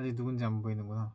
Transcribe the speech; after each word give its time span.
아직 0.00 0.14
누군지 0.14 0.42
안 0.44 0.62
보이는구나. 0.62 1.14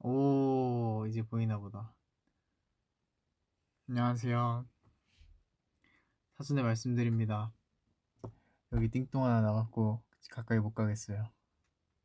오, 0.00 1.06
이제 1.08 1.22
보이나 1.22 1.58
보다. 1.58 1.94
안녕하세요. 3.88 4.68
사전에 6.36 6.62
말씀드립니다. 6.62 7.52
여기 8.72 8.88
띵똥 8.88 9.24
하나 9.24 9.40
나갔고 9.40 10.02
가까이 10.30 10.58
못 10.58 10.74
가겠어요. 10.74 11.32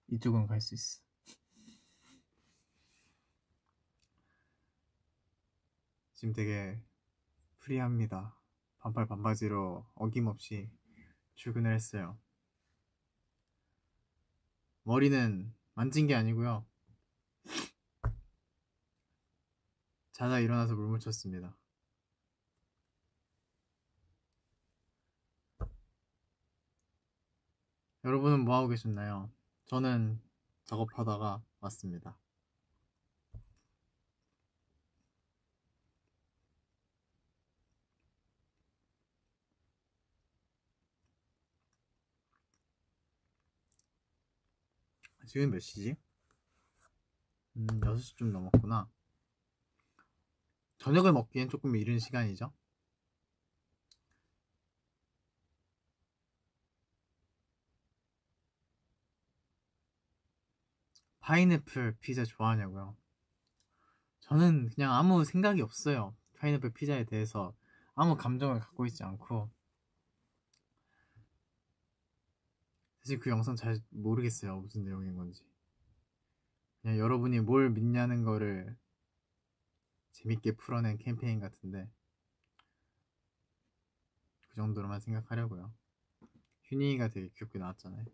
이쪽은 0.07 0.47
갈 0.47 0.61
수 0.61 0.75
있어. 0.75 1.01
지금 6.13 6.33
되게 6.33 6.81
프리합니다. 7.63 8.37
반팔 8.79 9.07
반바지로 9.07 9.85
어김없이 9.95 10.69
출근을 11.35 11.73
했어요. 11.73 12.19
머리는 14.83 15.53
만진 15.73 16.07
게 16.07 16.15
아니고요. 16.15 16.65
자다 20.11 20.39
일어나서 20.39 20.75
물 20.75 20.87
묻혔습니다. 20.89 21.57
여러분은 28.03 28.43
뭐 28.43 28.57
하고 28.57 28.67
계셨나요? 28.67 29.31
저는 29.65 30.21
작업하다가 30.65 31.41
왔습니다. 31.61 32.17
지금 45.25 45.51
몇 45.51 45.59
시지? 45.59 45.95
음, 47.55 47.67
6시쯤 47.83 48.31
넘었구나. 48.31 48.89
저녁을 50.77 51.13
먹기엔 51.13 51.49
조금 51.49 51.75
이른 51.75 51.99
시간이죠? 51.99 52.51
파인애플 61.21 61.95
피자 62.01 62.25
좋아하냐고요? 62.25 62.97
저는 64.19 64.69
그냥 64.69 64.93
아무 64.93 65.23
생각이 65.23 65.61
없어요. 65.61 66.15
파인애플 66.37 66.71
피자에 66.73 67.05
대해서 67.05 67.53
아무 67.95 68.17
감정을 68.17 68.59
갖고 68.59 68.85
있지 68.85 69.03
않고 69.03 69.49
사실 73.03 73.19
그 73.19 73.29
영상 73.29 73.57
잘 73.57 73.81
모르겠어요. 73.89 74.61
무슨 74.61 74.85
내용인 74.85 75.17
건지. 75.17 75.45
그냥 76.81 76.97
여러분이 76.97 77.41
뭘 77.41 77.69
믿냐는 77.69 78.23
거를 78.23 78.77
재밌게 80.13 80.55
풀어낸 80.55 80.97
캠페인 80.97 81.41
같은데 81.41 81.89
그 84.47 84.55
정도로만 84.55 85.01
생각하려고요. 85.01 85.73
휴닝이가 86.63 87.09
되게 87.09 87.27
귀엽게 87.35 87.59
나왔잖아요. 87.59 88.05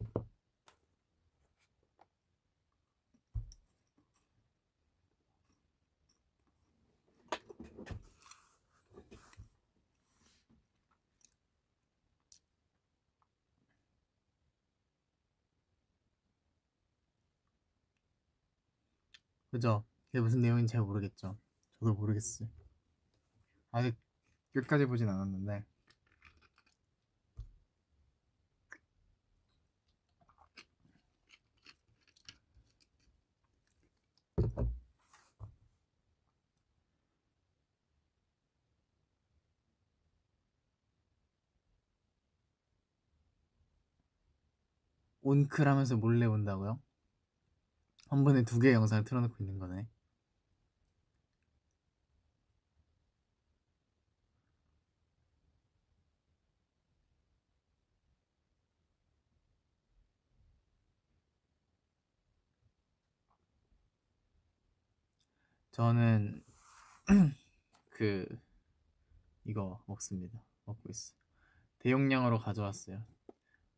그죠? 19.51 19.83
그게 20.07 20.21
무슨 20.21 20.41
내용인지 20.41 20.73
잘 20.73 20.81
모르겠죠. 20.81 21.37
저도 21.79 21.93
모르겠어요. 21.93 22.49
아직 23.71 23.95
끝까지 24.53 24.85
보진 24.85 25.09
않았는데. 25.09 25.65
온클 45.21 45.67
하면서 45.67 45.95
몰래 45.95 46.25
온다고요? 46.25 46.79
한 48.09 48.23
번에 48.23 48.43
두 48.43 48.59
개의 48.59 48.73
영상을 48.73 49.03
틀어놓고 49.03 49.35
있는 49.39 49.59
거네. 49.59 49.87
저는 65.71 66.43
그 67.89 68.27
이거 69.45 69.81
먹습니다. 69.87 70.43
먹고 70.65 70.89
있어. 70.89 71.13
대용량으로 71.79 72.39
가져왔어요. 72.39 73.03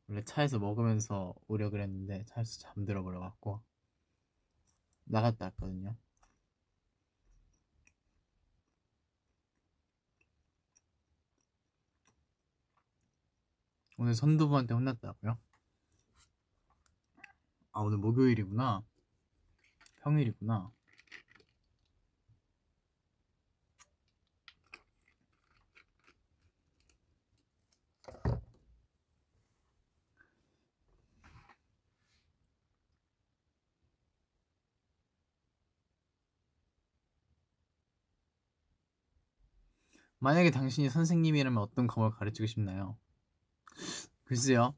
원래 0.08 0.24
차에서 0.24 0.60
먹으면서 0.60 1.36
오려 1.48 1.70
그랬는데 1.70 2.26
차에서 2.26 2.60
잠들어 2.60 3.04
버려 3.04 3.20
갖고 3.20 3.62
나갔다 5.06 5.46
왔거든요. 5.46 5.96
오늘 13.98 14.16
선두부한테 14.16 14.74
혼났다고요? 14.74 15.38
아 17.74 17.80
오늘 17.82 17.98
목요일이구나. 18.00 18.84
평일이구나. 20.04 20.72
만약에 40.22 40.52
당신이 40.52 40.90
선생님이라면 40.92 41.58
어떤 41.62 41.88
과목을 41.88 42.16
가르치고 42.18 42.46
싶나요? 42.46 42.96
글쎄요. 44.24 44.76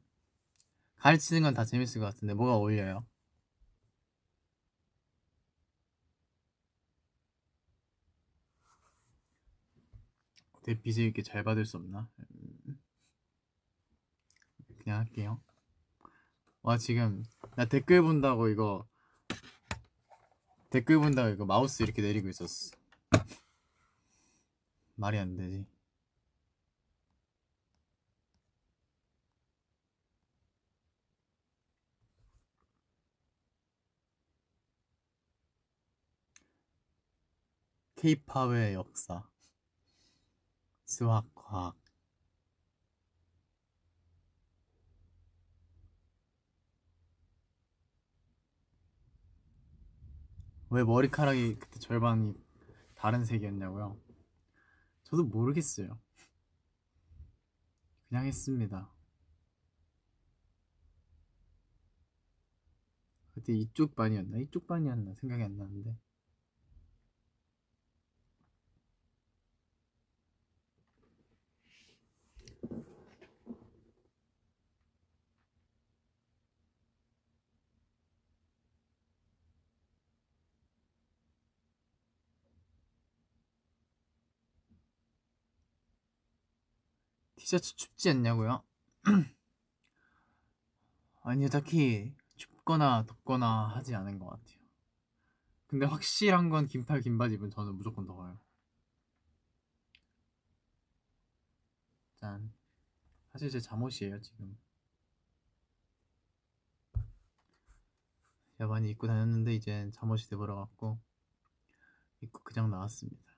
가르치는 0.96 1.42
건 1.42 1.54
다 1.54 1.64
재밌을 1.66 2.00
것 2.00 2.06
같은데 2.06 2.32
뭐가 2.34 2.54
어울려요? 2.54 3.04
어떻게 10.54 10.80
빚을 10.80 11.04
이렇게 11.04 11.22
잘 11.22 11.42
받을 11.44 11.64
수 11.66 11.76
없나? 11.76 12.08
음. 12.18 12.78
그냥 14.78 15.00
할게요. 15.00 15.40
와 16.62 16.78
지금 16.78 17.24
나 17.56 17.66
댓글 17.66 18.02
본다고 18.02 18.48
이거 18.48 18.86
댓글 20.70 20.98
본다고 20.98 21.28
이거 21.28 21.44
마우스 21.44 21.82
이렇게 21.82 22.00
내리고 22.02 22.28
있었어. 22.28 22.74
말이 24.96 25.18
안 25.18 25.36
되지. 25.36 25.66
케이팝의 37.96 38.74
역사, 38.74 39.24
수학, 40.84 41.24
과학. 41.34 41.74
왜 50.68 50.84
머리카락이 50.84 51.56
그때 51.58 51.78
절반이 51.78 52.34
다른 52.94 53.24
색이었냐고요? 53.24 54.03
저도 55.14 55.22
모르겠어요. 55.28 55.96
그냥 58.08 58.26
했습니다. 58.26 58.90
그때 63.32 63.52
이쪽 63.52 63.94
반이었나? 63.94 64.38
이쪽 64.38 64.66
반이었나? 64.66 65.14
생각이 65.14 65.44
안 65.44 65.56
나는데. 65.56 65.96
티셔츠 87.44 87.76
춥지 87.76 88.08
않냐고요? 88.08 88.64
아니요, 91.20 91.48
딱히 91.48 92.14
춥거나 92.36 93.04
덥거나 93.04 93.66
하지 93.68 93.94
않은 93.94 94.18
것 94.18 94.28
같아요. 94.30 94.58
근데 95.66 95.84
확실한 95.84 96.48
건 96.48 96.66
긴팔 96.66 97.02
긴바지 97.02 97.34
입은 97.34 97.50
저는 97.50 97.74
무조건 97.74 98.06
더워요. 98.06 98.40
짠. 102.16 102.50
사실 103.32 103.50
제 103.50 103.60
잠옷이에요 103.60 104.22
지금. 104.22 104.58
제가 108.56 108.70
많이 108.70 108.88
입고 108.88 109.06
다녔는데 109.06 109.54
이제 109.54 109.90
잠옷이 109.92 110.30
돼버려갖고 110.30 110.98
입고 112.22 112.42
그냥 112.42 112.70
나왔습니다. 112.70 113.33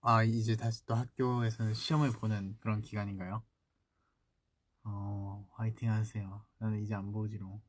아, 0.00 0.22
이제 0.24 0.56
다시 0.56 0.84
또 0.86 0.94
학교에서는 0.96 1.72
시험을 1.74 2.10
보는 2.12 2.56
그런 2.60 2.80
기간인가요? 2.82 3.42
어, 4.82 5.46
화이팅 5.52 5.88
하세요. 5.92 6.44
나는 6.58 6.82
이제 6.82 6.92
안 6.94 7.12
보지롱. 7.12 7.60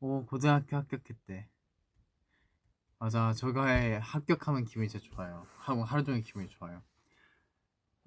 오, 0.00 0.26
고등학교 0.26 0.76
합격했대. 0.76 1.48
맞아, 3.00 3.32
저거에 3.32 3.96
합격하면 3.96 4.64
기분이 4.64 4.88
진짜 4.88 5.04
좋아요. 5.04 5.44
하고 5.58 5.82
하루 5.84 6.04
종일 6.04 6.22
기분이 6.22 6.48
좋아요. 6.48 6.82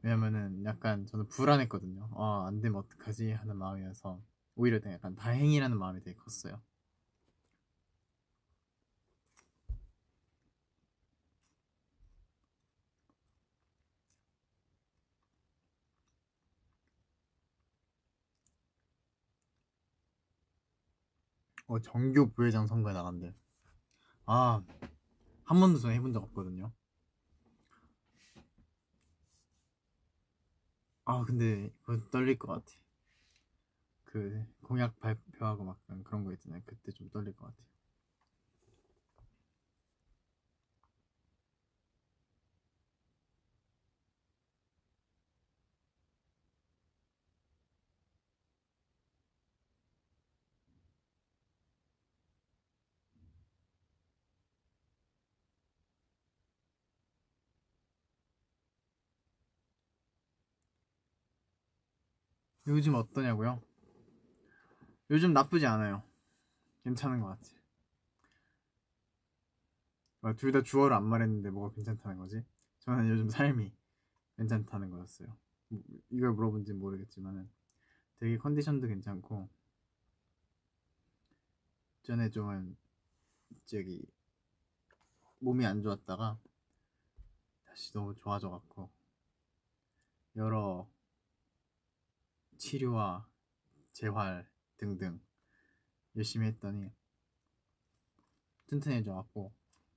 왜냐면은 0.04 0.64
약간 0.66 1.06
저는 1.08 1.28
불안했거든요. 1.30 2.10
아, 2.16 2.46
안 2.48 2.62
되면 2.62 2.78
어떡하지? 2.80 3.32
하는 3.32 3.58
마음이어서 3.58 4.22
오히려 4.56 4.80
약간 4.92 5.16
다행이라는 5.16 5.78
마음이 5.78 6.02
되게 6.04 6.16
컸어요. 6.16 6.62
어, 21.74 21.80
정교 21.80 22.30
부회장 22.34 22.68
선거에 22.68 22.94
나간대. 22.94 23.34
아, 24.28 24.62
한 25.44 25.60
번도 25.60 25.80
전 25.80 25.92
해본 25.92 26.14
적 26.14 26.22
없거든요. 26.22 26.72
아, 31.06 31.26
근데 31.26 31.74
그거 31.82 31.98
떨릴 32.12 32.38
것 32.38 32.48
같아. 32.50 32.66
그 34.04 34.46
공약 34.62 35.00
발표하고 35.00 35.64
막 35.64 35.80
그런 36.04 36.24
거 36.24 36.32
있잖아요. 36.34 36.62
그때 36.64 36.92
좀 36.92 37.10
떨릴 37.10 37.34
것 37.36 37.48
같아요. 37.48 37.73
요즘 62.68 62.96
어떠냐고요? 62.96 63.62
요즘 65.10 65.34
나쁘지 65.34 65.66
않아요. 65.66 66.02
괜찮은 66.84 67.20
것 67.20 67.28
같아. 67.28 67.50
아, 70.22 70.34
둘다 70.34 70.64
주어를 70.64 70.96
안 70.96 71.04
말했는데 71.04 71.50
뭐가 71.50 71.76
괜찮다는 71.76 72.18
거지? 72.18 72.44
저는 72.80 73.10
요즘 73.10 73.30
삶이 73.30 73.74
괜찮다는 74.38 74.90
거였어요. 74.90 75.28
뭐, 75.68 75.82
이걸 76.10 76.32
물어본지 76.32 76.74
모르겠지만은 76.74 77.50
되게 78.18 78.38
컨디션도 78.38 78.88
괜찮고 78.88 79.50
전에 82.04 82.30
좀은 82.30 82.78
저기 83.66 84.06
몸이 85.40 85.66
안 85.66 85.82
좋았다가 85.82 86.40
다시 87.66 87.92
너무 87.92 88.16
좋아져 88.16 88.50
갖고 88.50 88.90
여러 90.38 90.88
치료와 92.64 93.28
재활 93.92 94.50
등등 94.78 95.20
열심히 96.16 96.48
했더니 96.48 96.94
튼튼해져 98.68 99.14
갖고 99.14 99.54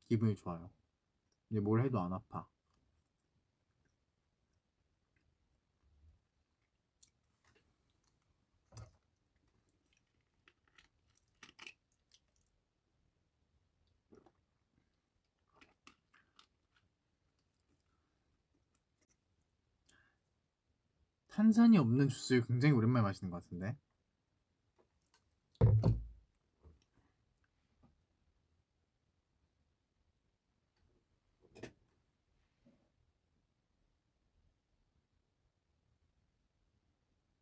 기분이 0.09 0.35
좋아요. 0.35 0.69
이제 1.49 1.61
뭘 1.61 1.85
해도 1.85 2.01
안 2.01 2.13
아파. 2.13 2.49
탄산이 21.37 21.77
없는 21.77 22.09
주스를 22.09 22.47
굉장히 22.47 22.73
오랜만에 22.75 23.03
마시는 23.03 23.31
것 23.31 23.43
같은데. 23.45 23.77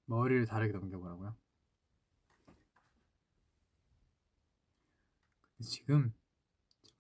머리를 0.07 0.45
다르게 0.47 0.73
넘겨보라고요? 0.73 1.37
지금 5.61 6.13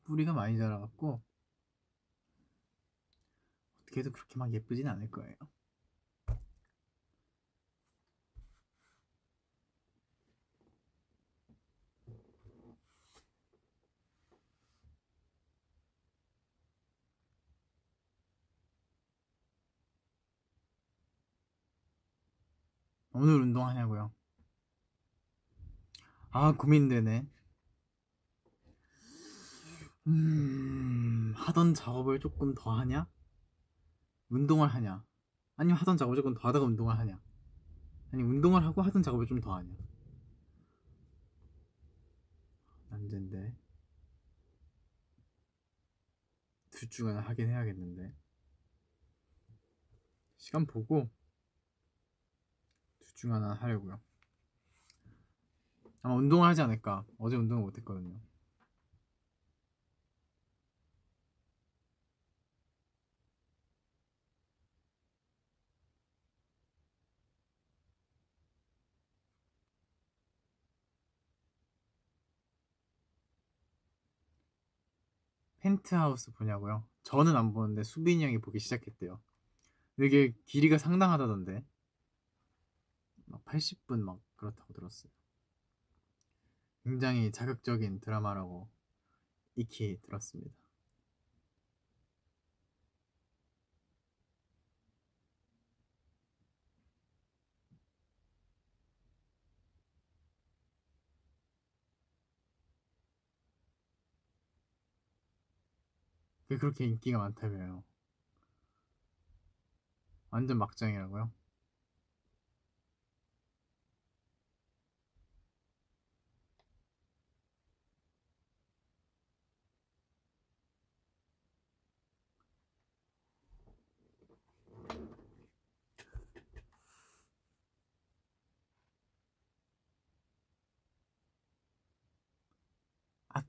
뿌리가 0.04 0.32
많이 0.32 0.56
자라갖고 0.56 1.20
어떻게 3.82 4.00
해도 4.00 4.12
그렇게 4.12 4.38
막 4.38 4.52
예쁘진 4.52 4.86
않을 4.86 5.10
거예요. 5.10 5.34
오늘 23.14 23.40
운동하냐고요? 23.40 24.12
아, 26.30 26.52
고민되네. 26.52 27.28
음, 30.08 31.32
하던 31.36 31.74
작업을 31.74 32.18
조금 32.18 32.54
더 32.54 32.72
하냐? 32.72 33.08
운동을 34.30 34.68
하냐? 34.68 35.04
아니면 35.56 35.78
하던 35.78 35.96
작업을 35.96 36.16
조금 36.16 36.34
더 36.34 36.48
하다가 36.48 36.66
운동을 36.66 36.98
하냐? 36.98 37.20
아니, 38.12 38.22
운동을 38.22 38.64
하고 38.64 38.82
하던 38.82 39.02
작업을 39.02 39.26
좀 39.26 39.40
더 39.40 39.54
하냐? 39.54 39.72
난제인데. 42.90 43.56
둘중 46.70 47.08
하나 47.08 47.20
하긴 47.20 47.48
해야겠는데. 47.48 48.12
시간 50.36 50.66
보고 50.66 51.08
중 53.24 53.32
하나 53.32 53.54
하려고요. 53.54 53.98
아마 56.02 56.14
운동을 56.14 56.46
하지 56.46 56.60
않을까. 56.60 57.06
어제 57.16 57.36
운동을 57.36 57.62
못했거든요. 57.62 58.20
펜트하우스 75.60 76.30
보냐고요? 76.32 76.86
저는 77.04 77.34
안 77.36 77.54
보는데 77.54 77.84
수빈이 77.84 78.22
형이 78.22 78.42
보기 78.42 78.58
시작했대요. 78.58 79.18
이게 79.98 80.34
길이가 80.44 80.76
상당하다던데. 80.76 81.64
막 83.26 83.44
80분 83.44 84.04
막 84.04 84.20
그렇다고 84.36 84.72
들었어요. 84.72 85.10
굉장히 86.84 87.32
자극적인 87.32 88.00
드라마라고 88.00 88.68
익히 89.56 89.98
들었습니다. 90.02 90.54
그렇게 106.48 106.84
인기가 106.84 107.18
많다며요? 107.18 107.82
완전 110.30 110.58
막장이라고요? 110.58 111.30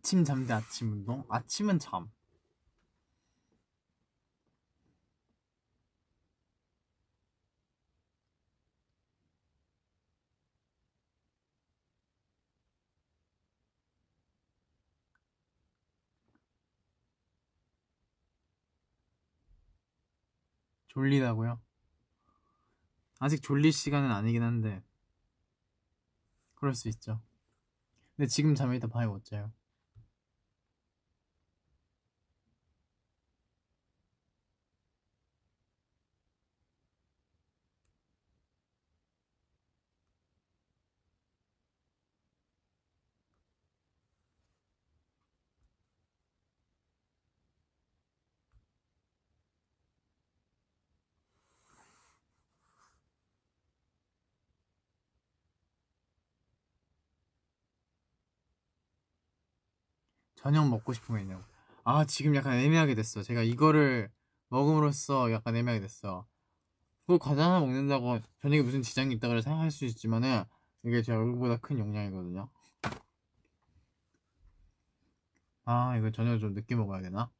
아침 0.05 0.23
잠대 0.23 0.53
아침 0.53 0.91
운동? 0.91 1.23
아침은 1.29 1.79
잠. 1.79 2.11
졸리다고요? 20.89 21.59
아직 23.17 23.41
졸릴 23.41 23.73
시간은 23.73 24.11
아니긴 24.11 24.43
한데 24.43 24.83
그럴 26.53 26.75
수 26.75 26.89
있죠. 26.89 27.19
근데 28.15 28.27
지금 28.27 28.53
잠이 28.53 28.79
다 28.79 28.85
밤에 28.85 29.07
못 29.07 29.25
자요. 29.25 29.51
저녁 60.45 60.69
먹고 60.69 60.93
싶은 60.93 61.15
거 61.15 61.19
있냐고. 61.21 61.41
아, 61.85 62.05
지금 62.05 62.35
약간 62.35 62.53
애매하게 62.53 62.93
됐어. 62.93 63.23
제가 63.23 63.41
이거를 63.41 64.11
먹음으로써 64.49 65.31
약간 65.31 65.55
애매하게 65.55 65.81
됐어. 65.81 66.27
그 67.07 67.17
과자 67.17 67.45
하나 67.45 67.59
먹는다고 67.59 68.19
저녁에 68.43 68.61
무슨 68.61 68.83
지장이 68.83 69.15
있다고 69.15 69.41
생각할 69.41 69.71
수 69.71 69.85
있지만은 69.85 70.43
이게 70.83 71.01
제 71.01 71.13
얼굴보다 71.13 71.57
큰 71.57 71.79
용량이거든요. 71.79 72.47
아, 75.63 75.97
이거 75.97 76.11
저녁 76.11 76.37
좀 76.37 76.53
늦게 76.53 76.75
먹어야 76.75 77.01
되나? 77.01 77.31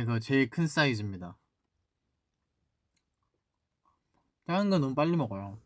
이거 0.00 0.18
제일 0.18 0.48
큰 0.48 0.66
사이즈입니다. 0.66 1.36
작은 4.46 4.70
건 4.70 4.80
너무 4.80 4.94
빨리 4.94 5.16
먹어요. 5.16 5.58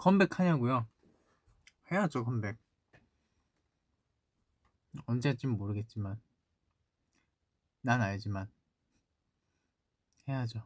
컴백하냐고요? 0.00 0.88
해야죠 1.92 2.24
컴백. 2.24 2.56
언제 5.04 5.28
할진 5.28 5.50
모르겠지만. 5.50 6.18
난 7.82 8.00
알지만. 8.00 8.50
해야죠. 10.26 10.62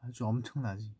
아주 0.00 0.24
엄청나지 0.24 0.94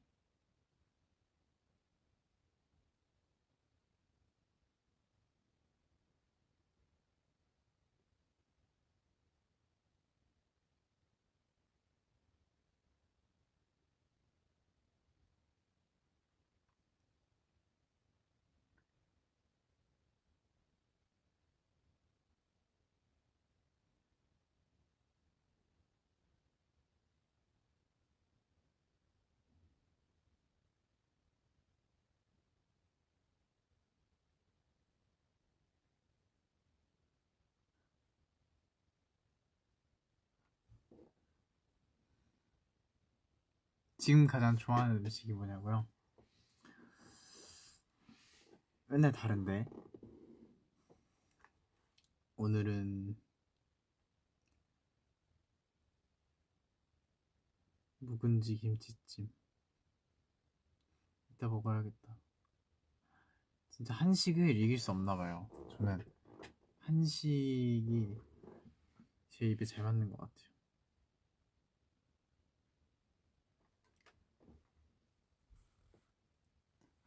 지금 43.99 44.27
가장 44.27 44.57
좋아하는 44.57 44.97
음식이 44.99 45.33
뭐냐고요? 45.33 45.87
맨날 48.89 49.11
다른데. 49.11 49.67
오늘은 52.37 53.17
묵은지 57.99 58.57
김치찜. 58.57 59.33
이따 61.31 61.49
먹어야겠다. 61.49 62.17
진짜 63.71 63.95
한식을 63.95 64.57
이길 64.57 64.79
수 64.79 64.91
없나 64.91 65.17
봐요. 65.17 65.51
저는 65.77 66.05
한식이 66.81 68.17
제 69.31 69.47
입에 69.47 69.65
잘 69.65 69.85
맞는 69.85 70.11
것 70.11 70.19
같아요 70.19 70.46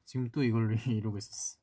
지금 0.10 0.28
또 0.32 0.44
이걸로 0.44 0.74
이러고 0.90 1.20
있었어. 1.20 1.60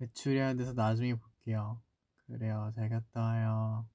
외출해야 0.00 0.54
돼서 0.54 0.72
나중에 0.72 1.14
볼게요. 1.14 1.80
그래요. 2.26 2.72
잘 2.74 2.88
갔다 2.88 3.20
와요. 3.20 3.88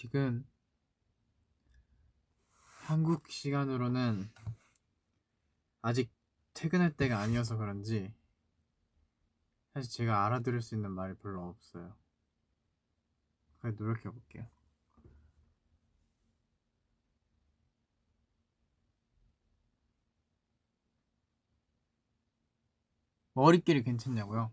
지금 0.00 0.46
한국 2.86 3.28
시간으로는 3.28 4.30
아직 5.82 6.08
퇴근할 6.54 6.92
때가 6.92 7.18
아니어서 7.18 7.56
그런지 7.56 8.14
사실 9.74 9.90
제가 9.90 10.24
알아들을 10.24 10.62
수 10.62 10.76
있는 10.76 10.92
말이 10.92 11.14
별로 11.16 11.48
없어요. 11.48 11.96
그래 13.58 13.74
노력해 13.76 14.08
볼게요. 14.08 14.46
머리끼리 23.32 23.82
괜찮냐고요? 23.82 24.52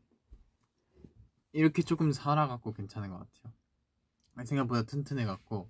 이렇게 1.52 1.84
조금 1.84 2.12
살아갖고 2.12 2.74
괜찮은 2.74 3.12
것 3.12 3.20
같아요. 3.20 3.55
생각보다 4.44 4.84
튼튼해갖고 4.84 5.70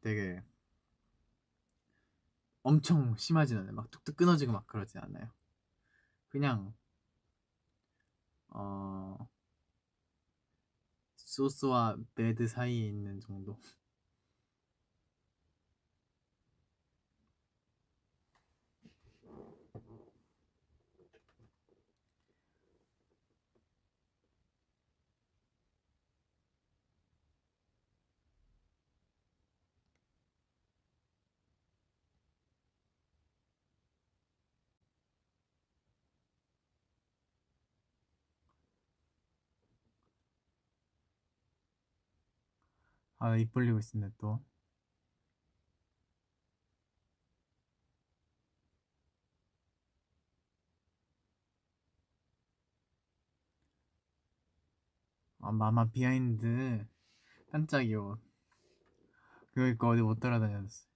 되게 0.00 0.42
엄청 2.62 3.16
심하진 3.16 3.58
않아요. 3.58 3.72
막 3.72 3.90
툭툭 3.90 4.16
끊어지고 4.16 4.52
막 4.52 4.66
그러진 4.66 5.00
않아요. 5.00 5.30
그냥 6.28 6.74
어 8.48 9.28
소스와 11.16 11.96
베드 12.14 12.46
사이에 12.48 12.88
있는 12.88 13.20
정도. 13.20 13.58
아, 43.26 43.36
입 43.36 43.52
벌리고 43.52 43.80
있었네, 43.80 44.10
또. 44.18 44.40
아, 55.40 55.50
마마 55.50 55.90
비하인드. 55.90 56.86
깜짝이요. 57.52 58.18
그러니까 59.54 59.88
어디 59.88 60.02
못 60.02 60.20
따라다녔어. 60.20 60.86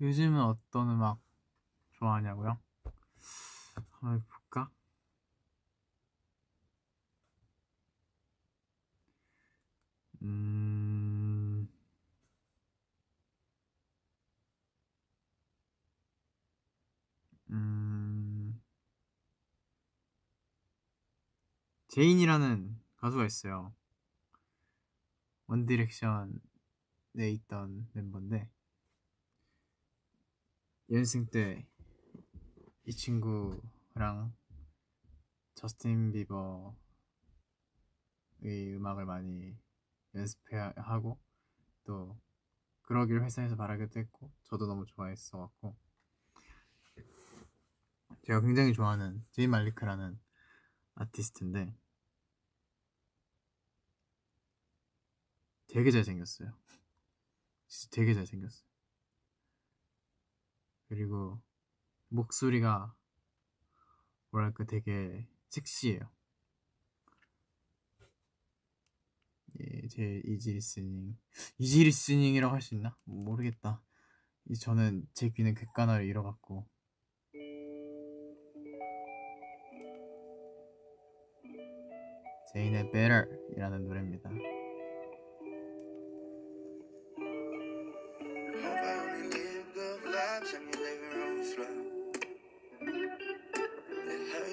요즘은 0.00 0.40
어떤 0.40 0.90
음악 0.90 1.20
좋아하냐고요? 1.94 2.58
한번 4.00 4.24
볼까? 4.28 4.70
음... 10.22 11.68
음... 17.50 18.62
제인이라는 21.88 22.80
가수가 22.98 23.26
있어요. 23.26 23.74
원디렉션에 25.48 26.30
있던 27.32 27.88
멤버인데 27.94 28.48
연습생 30.90 31.26
때 31.26 31.68
이 32.88 32.90
친구랑 32.90 34.34
저스틴 35.56 36.10
비버의 36.12 36.74
음악을 38.76 39.04
많이 39.04 39.58
연습하고 40.14 41.20
또 41.84 42.18
그러길 42.80 43.22
회사에서 43.22 43.56
말하기도 43.56 44.00
했고 44.00 44.32
저도 44.44 44.66
너무 44.66 44.86
좋아했어 44.86 45.36
갖고 45.36 45.76
제가 48.22 48.40
굉장히 48.40 48.72
좋아하는 48.72 49.22
제이 49.32 49.46
말리크라는 49.46 50.18
아티스트인데 50.94 51.76
되게 55.66 55.90
잘생겼어요. 55.90 56.54
진짜 57.66 57.94
되게 57.94 58.14
잘생겼어요 58.14 58.67
그리고 60.88 61.40
목소리가 62.08 62.94
뭐랄까 64.30 64.64
되게 64.64 65.26
섹시해요. 65.48 66.00
예, 69.60 69.88
제 69.88 70.22
easy 70.24 70.52
listening 70.52 71.16
easy 71.58 71.84
listening이라고 71.84 72.54
할 72.54 72.60
수 72.62 72.74
있나? 72.74 72.96
모르겠다. 73.04 73.82
저는 74.60 75.06
제 75.14 75.28
귀는 75.30 75.54
객관화를 75.54 76.06
잃어갖고 76.06 76.66
제인의 82.52 82.90
Better이라는 82.92 83.84
노래입니다. 83.84 84.30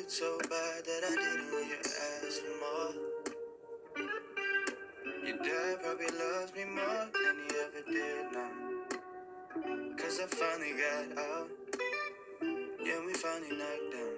So 0.08 0.38
bad 0.38 0.86
that 0.86 1.04
I 1.04 1.16
didn't 1.16 1.52
want 1.52 1.68
you 1.68 1.78
ask 1.82 2.42
for 2.44 2.56
more. 2.62 2.94
Your 5.26 5.38
dad 5.38 5.82
probably 5.82 6.08
loves 6.08 6.54
me 6.54 6.66
more 6.66 7.10
than 7.12 7.36
he 7.42 7.56
ever 7.66 7.84
did 7.92 8.32
now. 8.32 8.52
Cause 9.98 10.20
I 10.20 10.28
finally 10.28 10.74
got 10.78 11.18
out. 11.18 11.50
Yeah, 12.86 13.00
we 13.06 13.14
finally 13.14 13.58
knocked 13.58 13.92
down. 13.94 14.16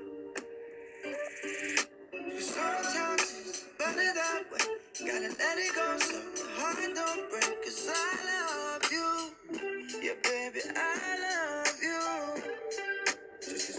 Sometimes 2.37 3.33
it's 3.47 3.63
better 3.79 4.13
that 4.13 4.43
way. 4.51 4.65
Gotta 4.99 5.29
let 5.39 5.57
it 5.57 5.73
go 5.73 5.97
so 5.99 6.19
the 6.35 6.45
heart 6.59 6.95
don't 6.95 7.29
break. 7.29 7.63
Cause 7.63 7.87
I 7.89 7.93
love 8.27 8.91
you. 8.91 9.09
Yeah, 10.03 10.15
baby, 10.21 10.61
I 10.75 11.17
love 11.21 11.51
you. 11.51 11.56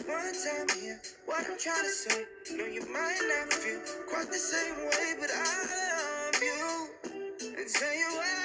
One 0.08 0.32
time 0.32 0.66
here, 0.80 0.98
what 1.26 1.44
I'm 1.44 1.58
trying 1.58 1.84
to 1.84 1.90
say. 1.90 2.24
No, 2.56 2.64
you 2.64 2.80
might 2.90 3.20
not 3.28 3.52
feel 3.52 3.78
quite 4.08 4.28
the 4.28 4.38
same 4.38 4.76
way, 4.86 5.14
but 5.20 5.28
I 5.30 5.44
love 6.32 6.42
you. 6.42 6.88
And 7.58 7.68
tell 7.68 7.94
you 7.94 8.08
I 8.08 8.37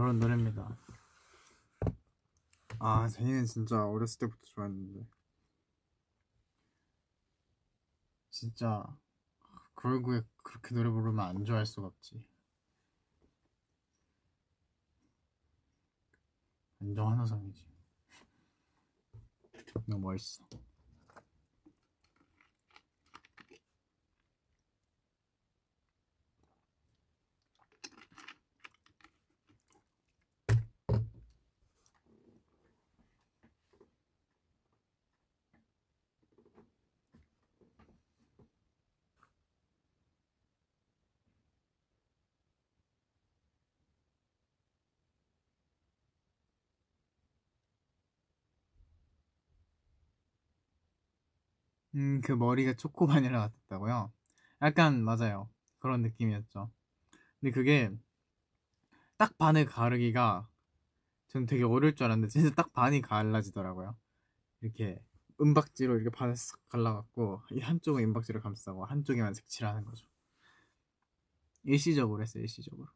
이런 0.00 0.18
노래입니다. 0.18 0.76
아, 2.78 3.06
제니는 3.06 3.44
진짜 3.44 3.86
어렸을 3.86 4.18
때부터 4.20 4.40
좋아했는데. 4.46 5.06
진짜 8.30 8.82
그 9.74 9.88
얼굴에 9.88 10.22
그렇게 10.42 10.74
노래 10.74 10.88
부르면 10.88 11.20
안 11.20 11.44
좋아할 11.44 11.66
수가 11.66 11.88
없지. 11.88 12.24
완전 16.80 17.06
환호성이지. 17.06 17.66
너무 19.86 20.00
멋있어. 20.12 20.44
음, 52.00 52.22
그 52.22 52.32
머리가 52.32 52.72
초코 52.74 53.06
바닐라 53.06 53.40
같았다고요? 53.40 54.10
약간 54.62 55.04
맞아요. 55.04 55.50
그런 55.78 56.00
느낌이었죠. 56.00 56.70
근데 57.40 57.52
그게 57.52 57.90
딱 59.18 59.36
반을 59.36 59.66
가르기가 59.66 60.48
전 61.28 61.44
되게 61.44 61.62
어려울 61.62 61.94
줄 61.94 62.06
알았는데 62.06 62.28
진짜 62.32 62.54
딱 62.54 62.72
반이 62.72 63.02
갈라지더라고요. 63.02 63.96
이렇게 64.62 64.98
은박지로 65.40 65.96
이렇게 65.96 66.10
반을 66.10 66.36
싹 66.36 66.58
갈라갖고 66.68 67.42
이 67.52 67.60
한쪽은 67.60 68.02
은박지로 68.02 68.40
감싸고 68.40 68.86
한쪽에만 68.86 69.34
색칠하는 69.34 69.84
거죠. 69.84 70.06
일시적으로 71.64 72.22
했어요, 72.22 72.42
일시적으로. 72.42 72.88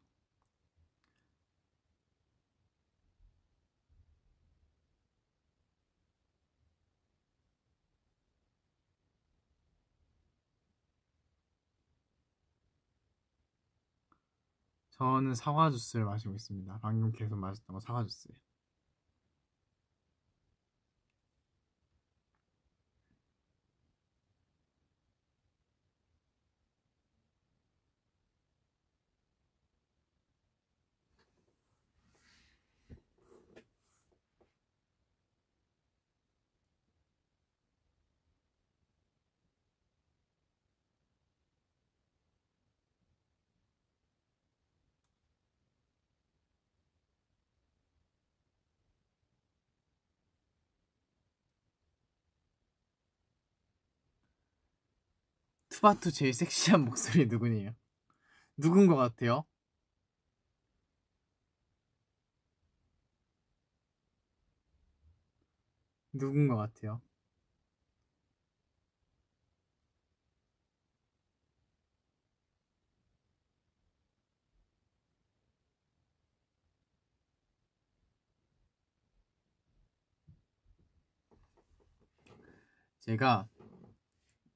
저는 14.97 15.35
사과 15.35 15.71
주스를 15.71 16.05
마시고 16.05 16.33
있습니다. 16.33 16.79
방금 16.81 17.11
계속 17.11 17.37
마셨던 17.37 17.73
거 17.73 17.79
사과 17.79 18.03
주스예요. 18.05 18.37
투바투 55.75 56.11
제일 56.13 56.33
섹시한 56.33 56.85
목소리 56.85 57.25
누구니에요? 57.25 57.75
누군 58.55 58.87
것 58.87 58.95
같아요? 58.95 59.43
누군 66.13 66.47
것 66.47 66.55
같아요? 66.55 67.01
제가 83.01 83.47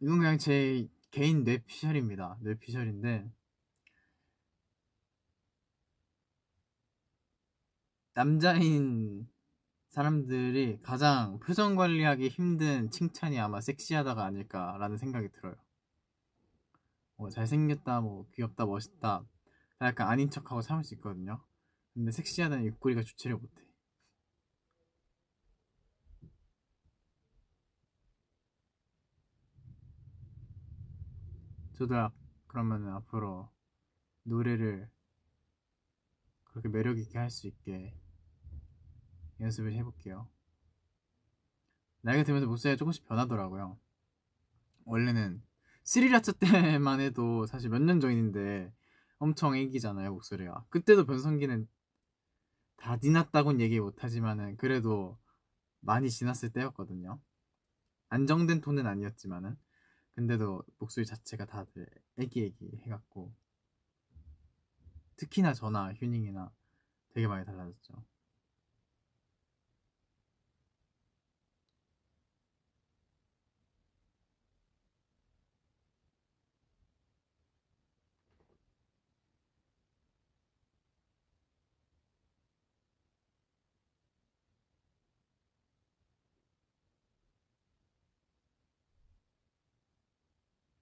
이건 0.02 0.20
그냥 0.20 0.38
제 0.38 0.88
개인 1.12 1.44
뇌피셜입니다. 1.44 2.38
뇌피셜인데 2.42 3.32
남자인 8.14 9.28
사람들이 9.90 10.80
가장 10.82 11.40
표정 11.40 11.76
관리하기 11.76 12.28
힘든 12.30 12.92
칭찬이 12.92 13.40
아마 13.40 13.60
섹시하다가 13.62 14.24
아닐까라는 14.24 14.98
생각이 14.98 15.30
들어요. 15.32 15.56
뭐 17.16 17.30
잘생겼다, 17.30 18.02
뭐 18.02 18.30
귀엽다, 18.34 18.66
멋있다, 18.66 19.26
약간 19.82 20.08
아닌 20.08 20.30
척하고 20.30 20.62
참을 20.62 20.84
수 20.84 20.94
있거든요. 20.96 21.42
근데 21.94 22.12
섹시하다는 22.12 22.66
입꼬리가 22.66 23.04
주체를 23.04 23.38
못해. 23.38 23.69
저도 31.80 32.10
그러면 32.48 32.90
앞으로 32.90 33.50
노래를 34.24 34.90
그렇게 36.44 36.68
매력 36.68 37.00
있게 37.00 37.18
할 37.18 37.30
수 37.30 37.48
있게 37.48 37.96
연습을 39.40 39.72
해볼게요. 39.74 40.28
나이가 42.02 42.24
들면서 42.24 42.48
목소리가 42.48 42.78
조금씩 42.78 43.08
변하더라고요. 43.08 43.80
원래는 44.84 45.42
스리라차 45.86 46.34
때만 46.34 47.00
해도 47.00 47.46
사실 47.46 47.70
몇 47.70 47.80
년 47.82 48.02
전인데 48.02 48.74
엄청 49.18 49.56
애기잖아요 49.56 50.12
목소리가. 50.12 50.66
그때도 50.70 51.06
변성기는 51.06 51.66
다 52.76 52.98
지났다고는 52.98 53.62
얘기 53.62 53.80
못하지만은 53.80 54.58
그래도 54.58 55.18
많이 55.80 56.12
지났을 56.12 56.50
때였거든요. 56.50 57.22
안정된 58.10 58.60
톤은 58.60 58.86
아니었지만은 58.86 59.56
근데도 60.20 60.62
목소리 60.80 61.06
자체가 61.06 61.46
다들 61.46 61.88
애기애기 62.18 62.82
해갖고 62.82 63.34
특히나 65.16 65.54
저나 65.54 65.94
휴닝이나 65.94 66.52
되게 67.14 67.26
많이 67.26 67.46
달라졌죠. 67.46 68.04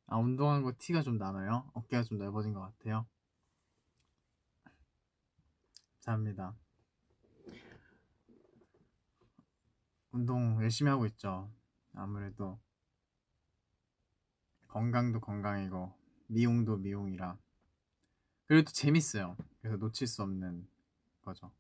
아, 0.07 0.17
운동한 0.17 0.63
거 0.63 0.73
티가 0.77 1.03
좀 1.03 1.17
나나요? 1.17 1.69
어깨가 1.73 2.03
좀 2.03 2.17
넓어진 2.17 2.53
것 2.53 2.61
같아요. 2.61 3.05
감사합니다. 5.95 6.55
운동 10.11 10.61
열심히 10.63 10.89
하고 10.89 11.05
있죠. 11.07 11.51
아무래도 11.93 12.57
건강도 14.67 15.19
건강이고 15.19 15.93
미용도 16.27 16.77
미용이라 16.77 17.37
그래도 18.45 18.71
재밌어요. 18.71 19.35
그래서 19.61 19.75
놓칠 19.77 20.07
수 20.07 20.23
없는 20.23 20.67
거죠. 21.21 21.51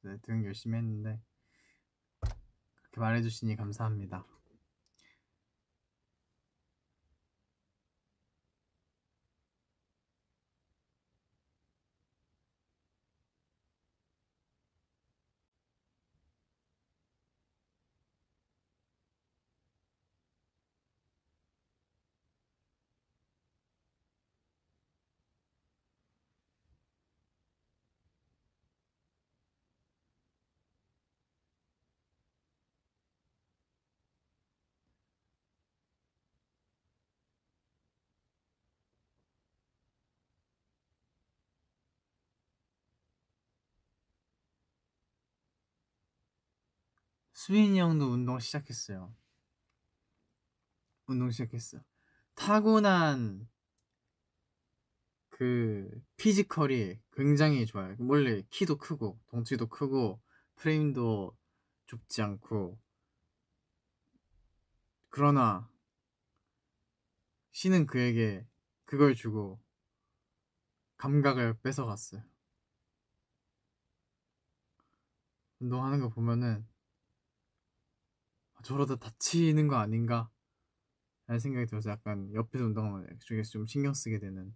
네, 0.00 0.16
등 0.22 0.44
열심히 0.46 0.78
했는데 0.78 1.20
그렇게 2.74 3.00
말해주시니 3.00 3.56
감사합니다. 3.56 4.24
수빈이 47.44 47.78
형도 47.78 48.10
운동 48.10 48.38
시작했어요. 48.38 49.14
운동 51.04 51.30
시작했어. 51.30 51.78
타고난 52.34 53.46
그 55.28 55.90
피지컬이 56.16 57.02
굉장히 57.12 57.66
좋아요. 57.66 57.96
원래 57.98 58.40
키도 58.48 58.78
크고 58.78 59.20
덩치도 59.26 59.68
크고 59.68 60.22
프레임도 60.54 61.36
좁지 61.84 62.22
않고 62.22 62.80
그러나 65.10 65.70
신은 67.52 67.84
그에게 67.84 68.46
그걸 68.86 69.14
주고 69.14 69.60
감각을 70.96 71.60
뺏어갔어요. 71.60 72.22
운동하는 75.60 76.00
거 76.00 76.08
보면은 76.08 76.66
아, 76.66 76.73
저러다 78.64 78.96
다치는 78.96 79.68
거 79.68 79.76
아닌가? 79.76 80.30
라는 81.26 81.38
생각이 81.38 81.66
들어서 81.66 81.90
약간 81.90 82.32
옆에서 82.34 82.64
운동하면 82.64 83.06
쪽에서 83.20 83.50
좀 83.50 83.66
신경 83.66 83.94
쓰게 83.94 84.18
되는 84.18 84.54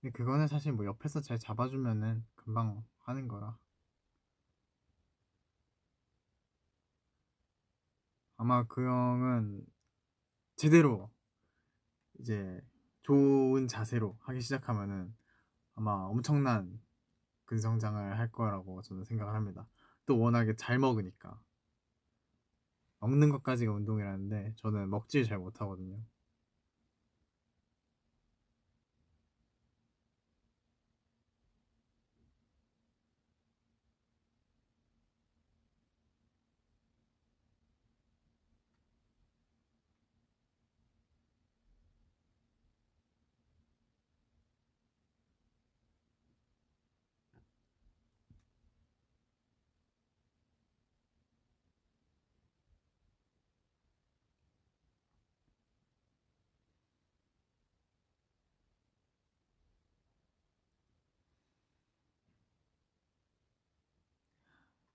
근데 0.00 0.12
그거는 0.12 0.46
사실 0.48 0.72
뭐 0.72 0.86
옆에서 0.86 1.20
잘 1.20 1.38
잡아주면은 1.38 2.24
금방 2.34 2.84
하는 2.98 3.28
거라 3.28 3.58
아마 8.36 8.64
그 8.64 8.82
형은 8.82 9.66
제대로 10.56 11.10
이제 12.18 12.60
좋은 13.02 13.68
자세로 13.68 14.16
하기 14.20 14.40
시작하면은 14.40 15.14
아마 15.74 15.92
엄청난 15.92 16.80
근성장을 17.44 18.18
할 18.18 18.30
거라고 18.30 18.80
저는 18.82 19.04
생각을 19.04 19.34
합니다. 19.34 19.66
또 20.10 20.18
워낙에 20.18 20.56
잘 20.56 20.80
먹으니까 20.80 21.40
먹는 22.98 23.30
것까지가 23.30 23.72
운동이라는데 23.72 24.54
저는 24.56 24.90
먹질 24.90 25.24
잘 25.24 25.38
못하거든요. 25.38 26.02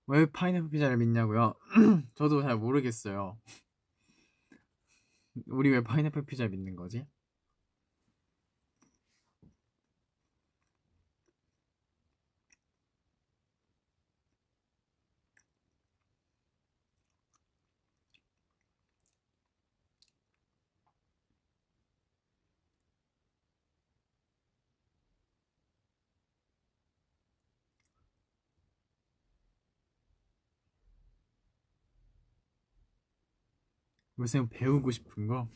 왜 0.06 0.26
파인애플 0.26 0.70
피자를 0.70 0.96
믿냐고요? 0.98 1.54
저도 2.14 2.42
잘 2.42 2.56
모르겠어요. 2.56 3.38
우리 5.48 5.70
왜 5.70 5.82
파인애플 5.82 6.24
피자 6.24 6.46
믿는 6.46 6.76
거지? 6.76 7.06
요새 34.18 34.46
배우고 34.48 34.90
싶은 34.90 35.26
거? 35.26 35.48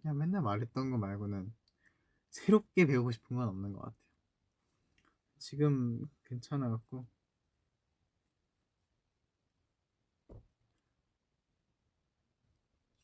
그냥 0.00 0.18
맨날 0.18 0.42
말했던 0.42 0.90
거 0.90 0.98
말고는 0.98 1.52
새롭게 2.30 2.86
배우고 2.86 3.10
싶은 3.10 3.36
건 3.36 3.48
없는 3.48 3.72
것 3.72 3.80
같아요. 3.80 4.04
지금 5.38 6.08
괜찮아갖고 6.24 7.06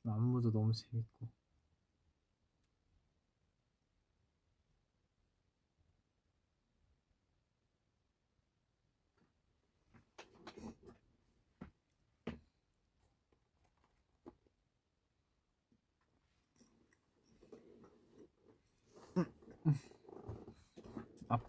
안무도 0.04 0.52
너무 0.52 0.72
재밌고 0.72 1.39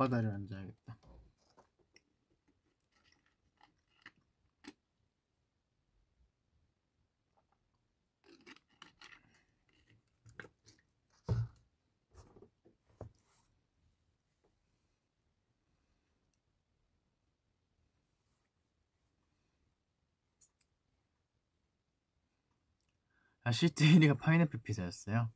앞바다를 0.02 0.32
앉아야겠다. 0.32 0.98
아, 23.44 23.52
1위가 23.86 24.18
파인애플 24.18 24.62
피자였어요? 24.62 25.32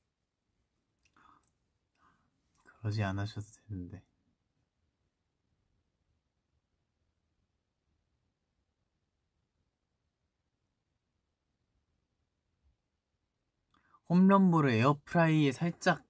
그러지 2.79 3.03
않으셔도 3.03 3.47
되는데. 3.67 4.14
홈런볼을 14.15 14.71
에어프라이에 14.71 15.51
살짝 15.51 16.03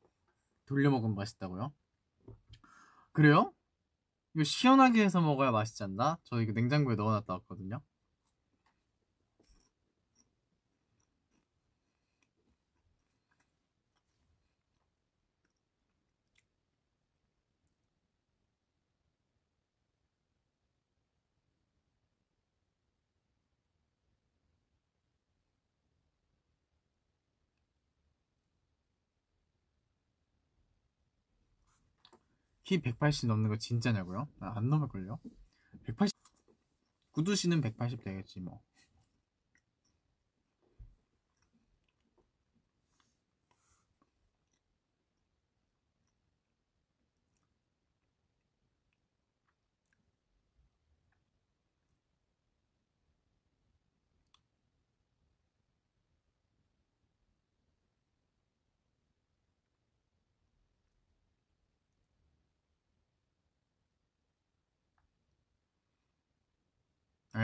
돌려 0.67 0.91
먹으면 0.91 1.15
맛있다고요? 1.15 1.73
그래요? 3.11 3.51
이거 4.35 4.43
시원하게 4.43 5.03
해서 5.03 5.21
먹어야 5.21 5.51
맛있지 5.51 5.83
않나? 5.83 6.19
저 6.23 6.39
이거 6.39 6.51
냉장고에 6.51 6.95
넣어놨다 6.95 7.33
왔거든요. 7.33 7.81
키 32.65 32.81
180 32.81 33.27
넘는 33.27 33.49
거 33.49 33.57
진짜냐고요? 33.57 34.27
아, 34.39 34.53
안 34.57 34.69
넘을걸요? 34.69 35.19
180 35.85 36.11
구두 37.11 37.35
씨는 37.35 37.61
180 37.61 38.03
되겠지 38.03 38.39
뭐 38.41 38.61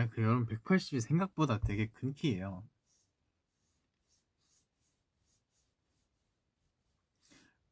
아니 0.02 0.10
그 0.10 0.24
여러분 0.24 0.48
180이 0.48 1.00
생각보다 1.00 1.60
되게 1.60 1.88
큰 1.88 2.14
키예요. 2.14 2.68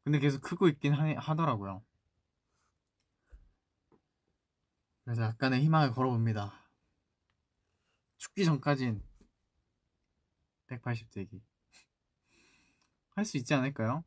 근데 0.04 0.20
계속 0.20 0.42
크고 0.42 0.68
있긴 0.68 0.94
하, 0.94 1.12
하더라고요. 1.18 1.84
그래서 5.04 5.24
약간의 5.24 5.62
희망을 5.64 5.92
걸어봅니다. 5.92 6.54
죽기 8.18 8.46
전까진 8.46 9.02
180 10.68 11.10
대기 11.10 11.42
할 13.16 13.26
수 13.26 13.38
있지 13.38 13.54
않을까요? 13.56 14.04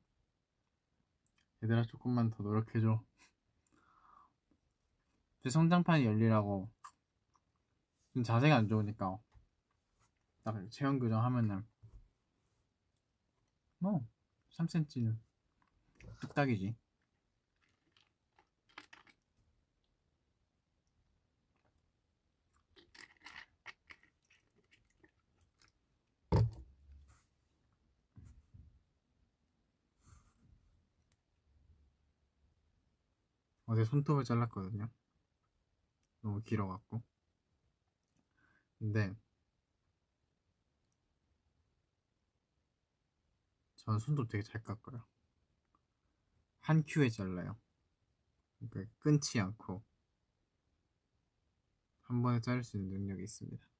얘들아 1.63 1.85
조금만 1.85 2.31
더 2.31 2.45
노력해줘. 2.45 3.03
제 5.43 5.51
성장판이 5.51 6.05
열리라고 6.07 6.71
좀 6.77 6.82
자세가 8.21 8.55
안 8.57 8.69
좋으니까 8.69 9.19
딱 10.45 10.71
체형 10.71 10.99
교정 10.99 11.25
하면은 11.25 11.67
뭐 13.79 14.07
3cm는 14.51 15.19
뚝딱이지. 16.21 16.77
어제 33.67 33.85
손톱을 33.85 34.25
잘랐거든요. 34.25 34.89
너무 36.21 36.43
길어갖고. 36.43 37.03
근데 38.83 39.15
저는 43.77 44.01
손톱 44.01 44.29
되게 44.29 44.43
잘 44.43 44.61
깎아요. 44.61 45.05
한 46.59 46.83
큐에 46.85 47.09
잘라요. 47.09 47.61
그러니까 48.59 48.93
끊지 48.99 49.39
않고 49.39 49.85
한 52.01 52.23
번에 52.23 52.41
자를 52.41 52.65
수 52.65 52.77
있는 52.77 52.91
능력이 52.91 53.23
있습니다. 53.23 53.72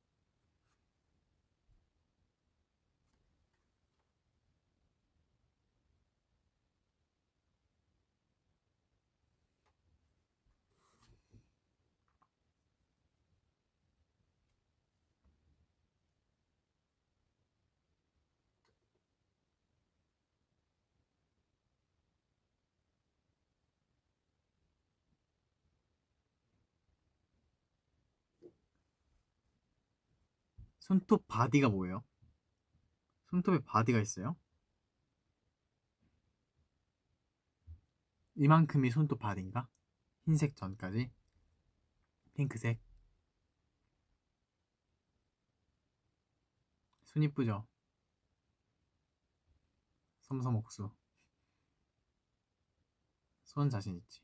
손톱 30.93 31.27
body가 31.27 31.71
뭐예요? 31.71 32.05
손톱에 33.31 33.61
body가 33.65 33.99
있어요? 33.99 34.37
이만큼이 38.35 38.91
손톱 38.91 39.19
body인가? 39.19 39.71
흰색 40.27 40.55
전까지? 40.55 41.11
핑크색? 42.35 42.79
손 47.07 47.23
이쁘죠? 47.23 47.67
섬섬옥수 50.21 50.91
손 53.45 53.71
자신 53.71 53.97
있지? 53.97 54.21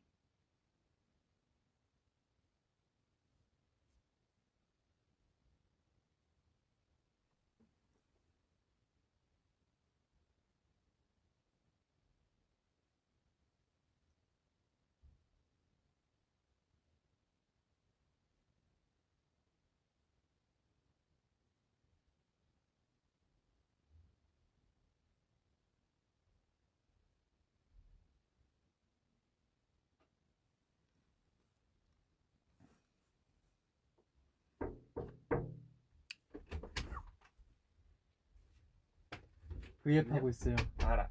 V앱 39.88 40.12
하고 40.12 40.28
있어요. 40.28 40.54
알아. 40.84 41.08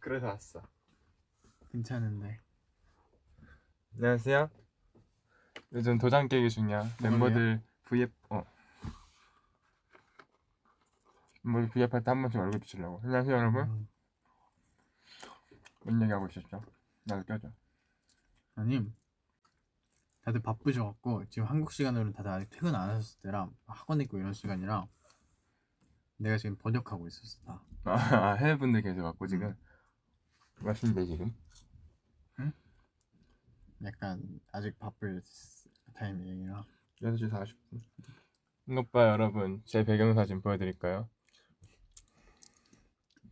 그래서 0.00 0.26
왔어. 0.26 0.60
괜찮은데. 1.70 2.40
안녕하세요. 3.94 4.50
요즘 5.72 5.98
도장 5.98 6.26
깨기 6.26 6.50
중이야. 6.50 6.82
멤버들 7.00 7.62
V앱 7.84 8.10
어. 8.28 8.42
멤버들 11.42 11.68
V앱 11.68 11.94
할 11.94 12.02
때 12.02 12.10
한 12.10 12.22
번씩 12.22 12.40
얼굴 12.40 12.58
비추려고. 12.58 13.00
안녕하세요 13.04 13.36
여러분. 13.36 13.62
음, 13.68 13.88
뭔 15.84 16.02
얘기하고 16.02 16.26
있었죠? 16.26 16.60
나도 17.04 17.22
껴줘. 17.24 17.52
아니 18.56 18.92
다들 20.22 20.42
바쁘셔갖고 20.42 21.26
지금 21.30 21.46
한국 21.46 21.70
시간으로는 21.70 22.14
다들 22.14 22.32
아직 22.32 22.50
퇴근 22.50 22.74
안 22.74 22.90
하셨을 22.90 23.20
때라 23.22 23.48
학원 23.66 24.00
있고 24.00 24.18
이런 24.18 24.32
시간이라 24.32 24.88
내가 26.18 26.36
지금 26.38 26.56
번역하고 26.56 27.06
있었어 27.08 27.40
다. 27.44 27.62
아 27.84 28.34
해외 28.34 28.56
분들 28.56 28.82
계속 28.82 29.02
왔고 29.04 29.26
지금 29.26 29.54
몇 30.60 30.74
시인데 30.74 31.04
지금? 31.06 31.34
약간 33.84 34.22
아직 34.52 34.78
바쁠 34.78 35.20
타이밍이라 35.94 36.64
6시 37.02 37.28
40분. 37.30 37.82
이것 38.68 38.92
봐 38.92 39.08
여러분 39.08 39.60
제 39.64 39.84
배경사진 39.84 40.40
보여드릴까요? 40.40 41.08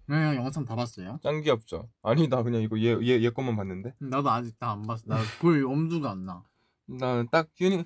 네 0.09 0.35
영상 0.35 0.65
다 0.65 0.75
봤어요? 0.75 1.21
짱 1.23 1.41
귀엽죠? 1.41 1.89
아니 2.03 2.27
나 2.27 2.43
그냥 2.43 2.63
이거 2.63 2.77
얘 2.81 2.97
얘 3.01 3.21
얘 3.23 3.31
것만 3.31 3.55
봤는데 3.55 3.95
나도 4.01 4.29
아직 4.29 4.59
다 4.59 4.73
안 4.73 4.83
봤어 4.83 5.05
나 5.07 5.19
볼 5.41 5.65
엄두가 5.65 6.11
안나 6.11 6.43
나는 6.87 7.29
딱 7.31 7.55
튜닝 7.55 7.85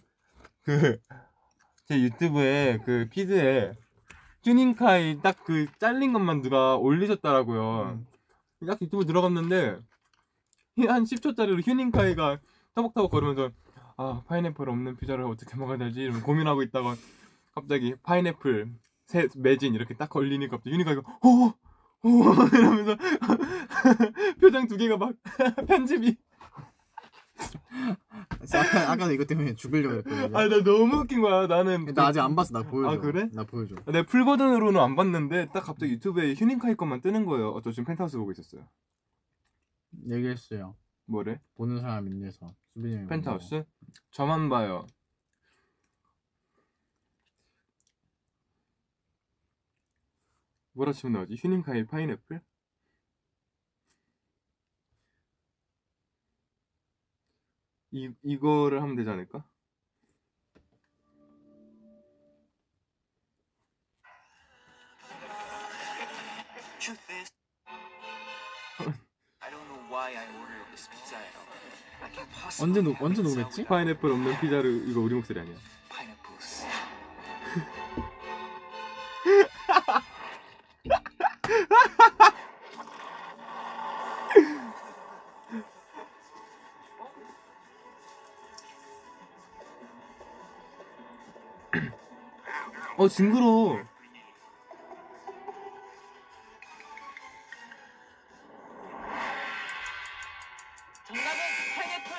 그제 0.62 0.98
유튜브에 1.90 2.78
그 2.86 3.06
피드에 3.10 3.74
튜닝카이 4.44 5.22
딱그 5.22 5.66
잘린 5.78 6.12
것만 6.12 6.42
누가 6.42 6.76
올리셨더라고요. 6.76 7.96
음. 7.96 8.06
딱 8.66 8.80
유튜브 8.80 9.04
들어갔는데 9.06 9.78
한 10.86 11.04
10초짜리로 11.04 11.66
휴닝카이가 11.66 12.38
터벅터벅 12.74 13.10
거리면서 13.10 13.50
아 13.96 14.22
파인애플 14.26 14.68
없는 14.68 14.96
피자를 14.96 15.24
어떻게 15.24 15.56
먹어야 15.56 15.78
되지 15.78 16.08
고민하고 16.10 16.62
있다가 16.62 16.94
갑자기 17.54 17.94
파인애플 18.02 18.70
새 19.06 19.28
매진 19.36 19.74
이렇게 19.74 19.94
딱 19.94 20.10
걸리니까 20.10 20.56
갑자기 20.56 20.74
휴닝카이가 20.74 21.02
오! 21.22 21.52
오! 22.06 22.32
이러면서 22.52 22.96
표정 24.40 24.66
두 24.68 24.76
개가 24.76 24.98
막 24.98 25.14
편집이 25.68 26.16
아까, 28.54 28.92
아까도 28.92 29.12
이것 29.12 29.26
때문에 29.26 29.54
죽으려고 29.54 29.96
했거든 29.96 30.36
아나 30.36 30.62
너무 30.62 30.98
웃긴 30.98 31.20
거야 31.20 31.46
나는 31.46 31.86
나 31.94 32.06
아직 32.06 32.20
안 32.20 32.36
봤어 32.36 32.52
나 32.52 32.62
보여줘 32.68 32.90
아, 32.96 32.98
그래? 32.98 33.28
나 33.32 33.44
보여줘 33.44 33.76
내 33.86 34.04
풀버전으로는 34.04 34.80
안 34.80 34.96
봤는데 34.96 35.48
딱 35.52 35.60
갑자기 35.64 35.92
유튜브에 35.92 36.34
휴닝카이 36.34 36.74
것만 36.76 37.00
뜨는 37.00 37.24
거예요. 37.24 37.50
어, 37.50 37.60
저 37.62 37.70
지금 37.70 37.84
펜트하우스 37.84 38.16
보고 38.18 38.30
있었어요. 38.32 38.66
얘기했어요 40.08 40.76
뭐래? 41.06 41.40
보는 41.56 41.80
사람 41.80 42.06
인내서 42.08 42.54
수빈이 42.72 42.94
형이 42.96 43.06
펜트하우스? 43.08 43.64
저만 44.10 44.48
봐요. 44.48 44.86
뭐라 50.72 50.92
치면 50.92 51.12
나오지? 51.12 51.36
휴닝카이 51.36 51.86
파인애플? 51.86 52.40
이, 57.94 58.12
이거를 58.24 58.82
하면 58.82 58.96
되지 58.96 59.08
않을까? 59.08 59.44
Truth 66.80 67.00
is, 67.08 67.30
I 69.40 69.48
don't 69.48 69.62
know 69.70 69.78
why 69.88 70.10
I 70.10 70.26
ordered 70.42 70.66
this 70.72 70.88
pizza. 70.90 71.16
I 72.02 72.10
can't 72.10 72.28
possibly 72.34 72.68
언제, 72.68 72.82
노, 72.82 72.90
have 72.90 73.06
언제 73.06 73.22
녹였지? 73.22 73.64
파인애플 73.64 74.10
없는 74.10 74.40
피자를 74.40 74.88
이거 74.90 75.00
우리 75.00 75.14
목소리 75.14 75.38
아니야. 75.38 75.54
어 93.04 93.08
징그러. 93.08 93.84
정답은 101.06 101.38
파인애플. 101.76 102.10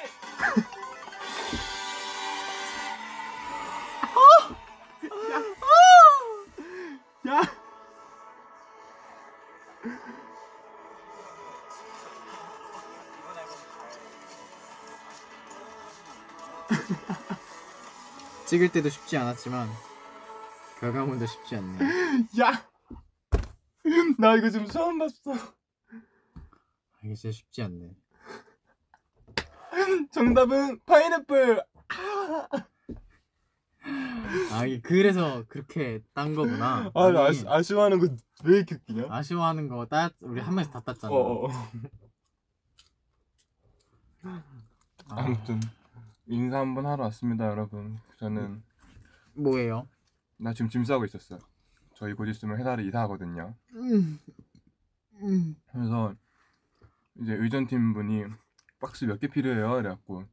야. 7.30 7.42
찍을 18.46 18.70
때도 18.70 18.90
쉽지 18.90 19.18
않았지만 19.18 19.95
결과물도 20.80 21.26
쉽지 21.26 21.56
않네. 21.56 21.78
야. 22.42 22.52
나 24.20 24.36
이거 24.36 24.50
지금 24.50 24.66
처음 24.68 25.00
봤어. 25.00 25.34
이게 27.04 27.14
진짜 27.16 27.32
쉽지 27.36 27.62
않네. 27.64 27.96
정답은 30.12 30.80
파인애플. 30.86 31.64
아 34.52 34.66
이게 34.66 34.82
그래서 34.82 35.44
그렇게 35.48 36.02
딴 36.14 36.34
거구나. 36.34 36.92
아, 36.94 37.12
나 37.12 37.26
아니, 37.26 37.30
아쉬, 37.30 37.46
아쉬워하는 37.48 38.00
거 38.00 38.08
왜 38.44 38.58
이렇게 38.58 38.76
웃기냐? 38.76 39.06
아쉬워하는 39.10 39.68
거 39.70 39.86
따, 39.86 40.10
우리 40.20 40.42
한 40.42 40.54
명씩 40.56 40.74
다 40.74 40.82
땄잖아. 40.82 41.14
어, 41.14 41.18
어, 41.18 41.48
어. 41.48 41.52
아, 44.24 44.44
아무튼 45.10 45.60
인사 46.28 46.60
한번 46.60 46.86
하러 46.86 47.04
왔습니다, 47.06 47.48
여러분. 47.48 47.98
저는 48.20 48.62
뭐예요? 49.36 49.88
나 50.38 50.54
지금 50.54 50.70
짐 50.70 50.84
싸고 50.84 51.06
있었어요. 51.06 51.40
저희 51.96 52.14
곧 52.14 52.26
있으면 52.28 52.58
회사를 52.60 52.86
이사하거든요. 52.88 53.56
음, 53.76 54.20
음. 55.22 55.56
그래서 55.72 56.14
이제 57.22 57.34
의전팀 57.34 57.94
분이 57.94 58.26
박스 58.80 59.06
몇 59.06 59.20
개 59.20 59.28
필요해요? 59.28 59.80
이래갖고 59.80 60.26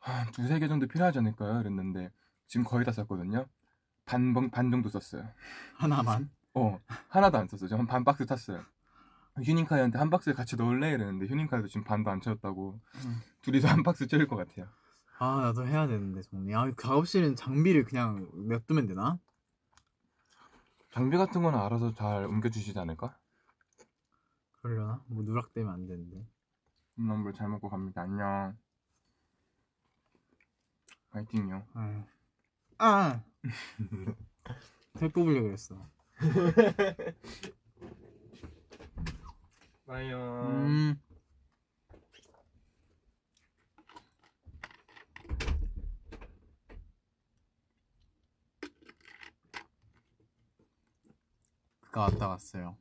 한 0.00 0.30
두세 0.32 0.58
개 0.58 0.68
정도 0.68 0.86
필요하지 0.86 1.18
않을까요? 1.18 1.60
이랬는데 1.60 2.10
지금 2.46 2.64
거의 2.64 2.84
다 2.84 2.92
썼거든요. 2.92 3.46
반, 4.06 4.32
번- 4.34 4.50
반 4.50 4.70
정도 4.70 4.88
썼어요. 4.88 5.28
하나만. 5.76 6.30
어 6.54 6.78
하나도 7.08 7.38
안 7.38 7.48
썼어요. 7.48 7.78
한반 7.78 8.04
박스 8.04 8.24
탔어요. 8.26 8.62
휴닝카이한테 9.42 9.98
한 9.98 10.08
박스 10.10 10.32
같이 10.32 10.56
넣을래? 10.56 10.92
이랬는데 10.92 11.26
휴닝카이도 11.26 11.66
지금 11.68 11.82
반도 11.84 12.10
안 12.10 12.20
채웠다고 12.20 12.78
음. 13.04 13.16
둘이서 13.42 13.66
한 13.68 13.82
박스 13.82 14.06
채울 14.06 14.26
것 14.28 14.36
같아요. 14.36 14.68
아 15.18 15.40
나도 15.42 15.66
해야 15.66 15.86
되는데 15.86 16.22
정리. 16.22 16.54
아 16.54 16.70
작업실은 16.80 17.34
장비를 17.36 17.84
그냥 17.84 18.28
냅두면 18.48 18.86
되나? 18.86 19.18
장비 20.94 21.16
같은 21.16 21.42
거는 21.42 21.58
알아서 21.58 21.92
잘 21.92 22.24
옮겨주시지 22.24 22.78
않을까? 22.78 23.18
그러려나? 24.62 25.02
뭐 25.08 25.24
누락되면 25.24 25.68
안 25.68 25.88
되는데. 25.88 26.24
홈런볼 26.96 27.32
잘 27.34 27.48
먹고 27.48 27.68
갑니다. 27.68 28.02
안녕. 28.02 28.56
파이팅요. 31.10 31.66
아. 32.78 33.24
살 34.94 35.08
뽑으려고 35.08 35.48
그랬어. 35.48 35.74
빠이요. 39.88 40.46
음. 40.46 41.00
가 51.94 52.00
왔다 52.00 52.26
갔어요. 52.26 52.76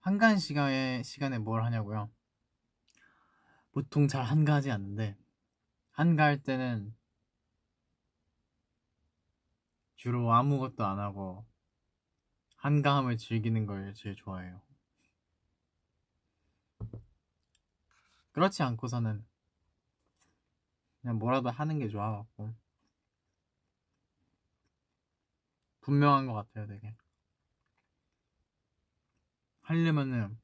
한가한 0.00 0.36
시간에 0.36 1.02
시간에 1.02 1.38
뭘 1.38 1.64
하냐고요? 1.64 2.10
보통 3.72 4.06
잘 4.06 4.22
한가하지 4.22 4.70
않는데 4.70 5.16
한가할 5.92 6.42
때는 6.42 6.94
주로 9.96 10.30
아무것도 10.30 10.84
안 10.84 10.98
하고 10.98 11.46
한가함을 12.56 13.16
즐기는 13.16 13.64
걸 13.64 13.94
제일 13.94 14.14
좋아해요. 14.14 14.60
그렇지 18.34 18.64
않고서는 18.64 19.24
그냥 21.00 21.18
뭐라도 21.18 21.50
하는 21.50 21.78
게 21.78 21.88
좋아갖고 21.88 22.52
분명한 25.80 26.26
것 26.26 26.32
같아요, 26.34 26.66
되게. 26.66 26.96
하려면은 29.62 30.36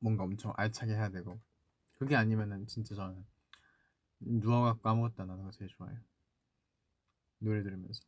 뭔가 0.00 0.24
엄청 0.24 0.52
알차게 0.56 0.92
해야 0.92 1.08
되고 1.08 1.40
그게 1.92 2.14
아니면은 2.14 2.66
진짜 2.66 2.94
저는 2.94 3.24
누워갖고 4.20 4.86
아무것도 4.86 5.22
안 5.22 5.30
하는 5.30 5.44
거 5.44 5.50
제일 5.52 5.70
좋아해요. 5.70 5.98
노래 7.38 7.62
들으면서. 7.62 8.02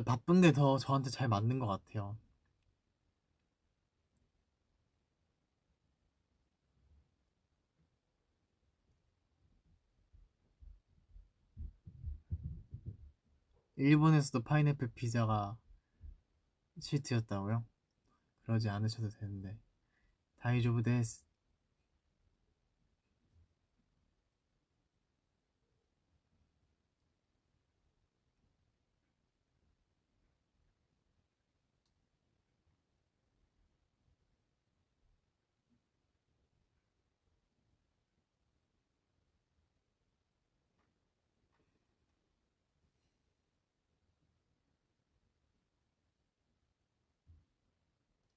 바쁜 0.00 0.40
게 0.40 0.52
더 0.52 0.78
저한테 0.78 1.10
잘 1.10 1.28
맞는 1.28 1.58
것 1.58 1.66
같아요. 1.66 2.16
일본에서도 13.76 14.40
파인애플 14.44 14.88
피자가 14.94 15.58
시트였다고요? 16.80 17.64
그러지 18.42 18.70
않으셔도 18.70 19.08
되는데. 19.10 19.58
다이조부 20.36 20.82
데스. 20.82 21.24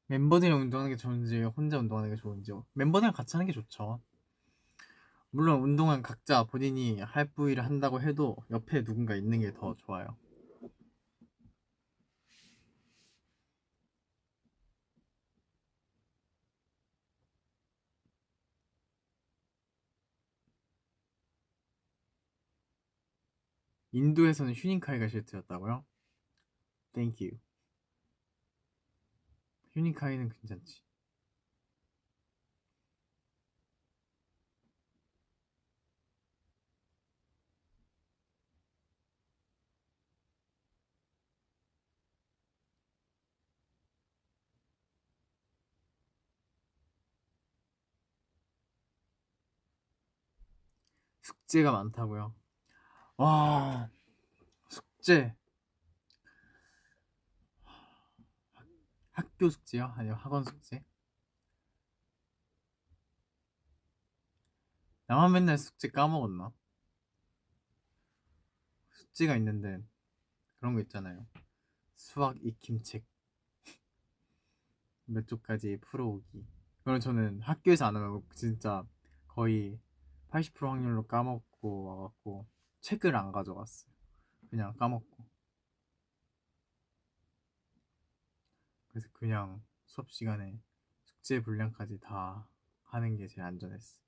멤버들이랑 0.08 0.62
운동하는 0.62 0.89
게 0.91 0.97
좋은지 0.97 1.43
혼자 1.43 1.78
운동하는 1.78 2.10
게 2.10 2.16
좋은지 2.16 2.51
멤버들이랑 2.74 3.14
같이 3.14 3.38
하는 3.38 3.45
게 3.45 3.53
좋죠. 3.53 4.01
물론 5.30 5.62
운동은 5.62 6.01
각자 6.01 6.45
본인이 6.45 6.99
할 6.99 7.32
부위를 7.32 7.64
한다고 7.64 8.01
해도 8.01 8.36
옆에 8.49 8.84
누군가 8.84 9.16
있는 9.16 9.39
게 9.41 9.53
더 9.53 9.76
좋아요. 9.78 10.08
인도에서는 23.93 24.53
휴닝카이가 24.53 25.08
실트였다고요? 25.08 25.84
땡큐. 26.93 27.30
휴닝카이는 29.76 30.30
괜찮지. 30.30 30.82
숙제가 51.21 51.71
많다고요. 51.71 52.34
와, 53.17 53.89
숙제. 54.69 55.36
학교 59.36 59.49
숙제요? 59.49 59.93
아니면 59.97 60.17
학원 60.17 60.45
숙제? 60.45 60.81
나만 65.07 65.33
맨날 65.33 65.57
숙제 65.57 65.89
까먹었나? 65.89 66.53
숙제가 68.91 69.36
있는데 69.36 69.83
그런 70.59 70.73
거 70.73 70.79
있잖아요. 70.81 71.27
수학 71.95 72.38
익힘책 72.41 73.05
몇 75.05 75.27
쪽까지 75.27 75.79
풀어오기. 75.81 76.45
그럼 76.83 76.99
저는 77.01 77.41
학교에서 77.41 77.86
안 77.86 77.97
하면 77.97 78.23
진짜 78.33 78.86
거의 79.27 79.77
80% 80.29 80.65
확률로 80.65 81.05
까먹고 81.07 81.83
와갖고 81.83 82.47
책을 82.79 83.15
안 83.17 83.33
가져갔어요. 83.33 83.91
그냥 84.49 84.73
까먹고. 84.77 85.14
그래서 88.95 89.09
그냥 89.11 89.61
수업 89.87 90.09
시간에 90.09 90.57
숙제 91.03 91.41
분량까지 91.41 91.99
다 91.99 92.47
하는 92.83 93.17
게 93.17 93.27
제일 93.27 93.41
안전했어. 93.41 94.05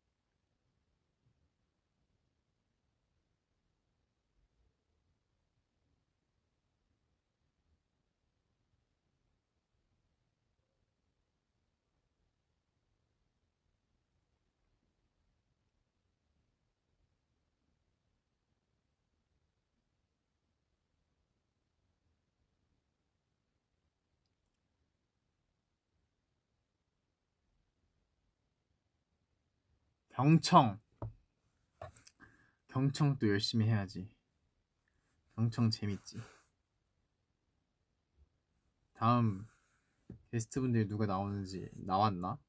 경청. 30.18 30.80
경청 32.70 33.20
또 33.20 33.28
열심히 33.28 33.68
해야지. 33.68 34.10
경청 35.36 35.70
재밌지. 35.70 36.20
다음 38.94 39.48
게스트분들이 40.32 40.88
누가 40.88 41.06
나오는지 41.06 41.70
나왔나? 41.76 42.40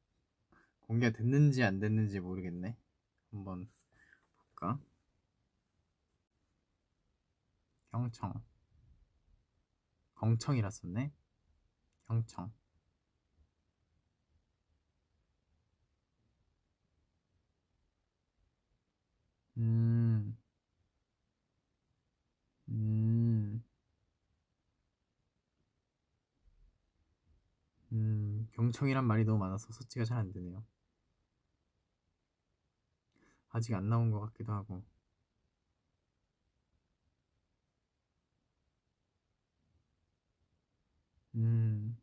공개가 0.80 1.14
됐는지 1.14 1.62
안 1.62 1.78
됐는지 1.78 2.20
모르겠네. 2.20 2.74
한번 3.32 3.70
볼까? 4.38 4.80
경청. 7.90 8.42
경청이라 10.14 10.70
썼네. 10.70 11.12
경청. 12.06 12.50
음. 19.58 20.36
음. 22.68 23.62
음, 27.92 28.46
경청이란 28.52 29.04
말이 29.04 29.24
너무 29.24 29.38
많아서 29.38 29.70
서치가 29.72 30.04
잘 30.04 30.18
안 30.18 30.32
되네요. 30.32 30.64
아직 33.50 33.74
안 33.74 33.88
나온 33.90 34.10
것 34.10 34.20
같기도 34.20 34.52
하고. 34.54 34.82
음. 41.34 41.96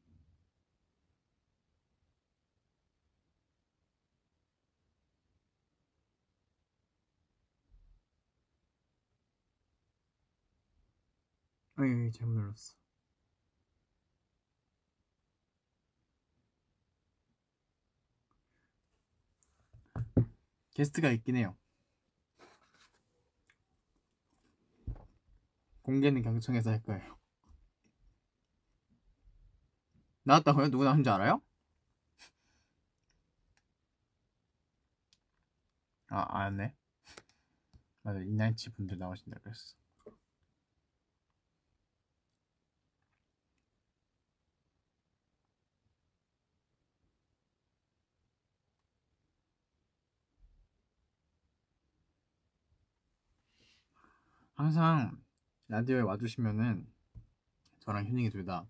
어이, 11.85 12.11
잘못 12.11 12.33
눌렀어. 12.33 12.75
게스트가 20.73 21.11
있긴 21.11 21.35
해요. 21.35 21.55
공개는 25.83 26.23
경청에서 26.23 26.71
할 26.71 26.81
거예요. 26.81 27.17
나왔다고요? 30.23 30.71
누구 30.71 30.83
나온지 30.83 31.07
알아요? 31.09 31.39
아, 36.07 36.25
알았네. 36.39 36.75
맞아, 38.01 38.19
이날치 38.21 38.71
분들 38.71 38.97
나오신다 38.97 39.39
그랬어. 39.39 39.84
항상 54.55 55.21
라디오에 55.67 55.99
와주시면은 56.01 56.87
저랑 57.79 58.07
휴닝이 58.07 58.29
둘 58.29 58.45
다 58.45 58.65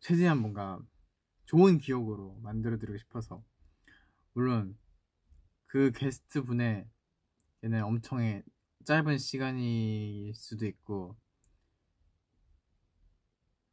최대한 0.00 0.38
뭔가 0.38 0.78
좋은 1.46 1.78
기억으로 1.78 2.34
만들어드리고 2.42 2.98
싶어서 2.98 3.42
물론 4.34 4.76
그 5.66 5.92
게스트 5.92 6.42
분의 6.42 6.86
얘는 7.64 7.82
엄청 7.84 8.42
짧은 8.84 9.16
시간일 9.16 10.34
수도 10.34 10.66
있고 10.66 11.16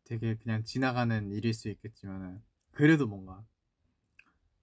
되게 0.05 0.35
그냥 0.35 0.63
지나가는 0.63 1.31
일일 1.31 1.53
수 1.53 1.67
있겠지만은 1.69 2.41
그래도 2.71 3.07
뭔가 3.07 3.45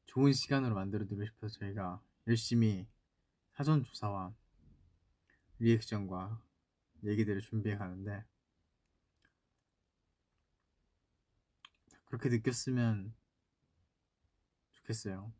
좋은 0.06 0.32
시간으로 0.32 0.74
만들어드리고 0.74 1.26
싶어서 1.26 1.58
저희가 1.58 2.02
열심히 2.26 2.86
사전 3.52 3.84
조사와 3.84 4.34
리액션과 5.58 6.47
얘기들을 7.04 7.40
준비해 7.40 7.76
가는데 7.76 8.24
그렇게 12.06 12.28
느꼈으면 12.28 13.14
좋겠어요. 14.72 15.32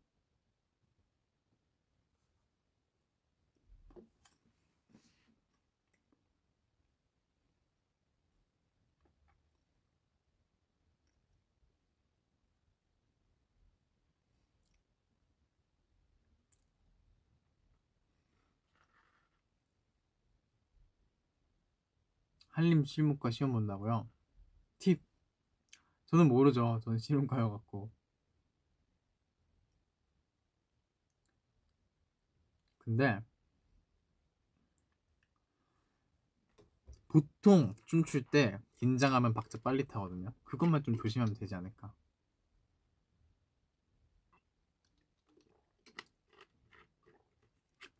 한림 22.59 22.83
실무과 22.83 23.31
시험 23.31 23.53
본다고요? 23.53 24.09
팁. 24.79 25.01
저는 26.07 26.27
모르죠. 26.27 26.81
저는 26.83 26.99
실무과여갖고. 26.99 27.89
근데 32.79 33.21
보통 37.07 37.73
춤출 37.85 38.23
때 38.23 38.59
긴장하면 38.75 39.33
박자 39.33 39.59
빨리 39.63 39.85
타거든요. 39.85 40.33
그것만 40.43 40.83
좀 40.83 40.97
조심하면 40.97 41.35
되지 41.35 41.55
않을까. 41.55 41.93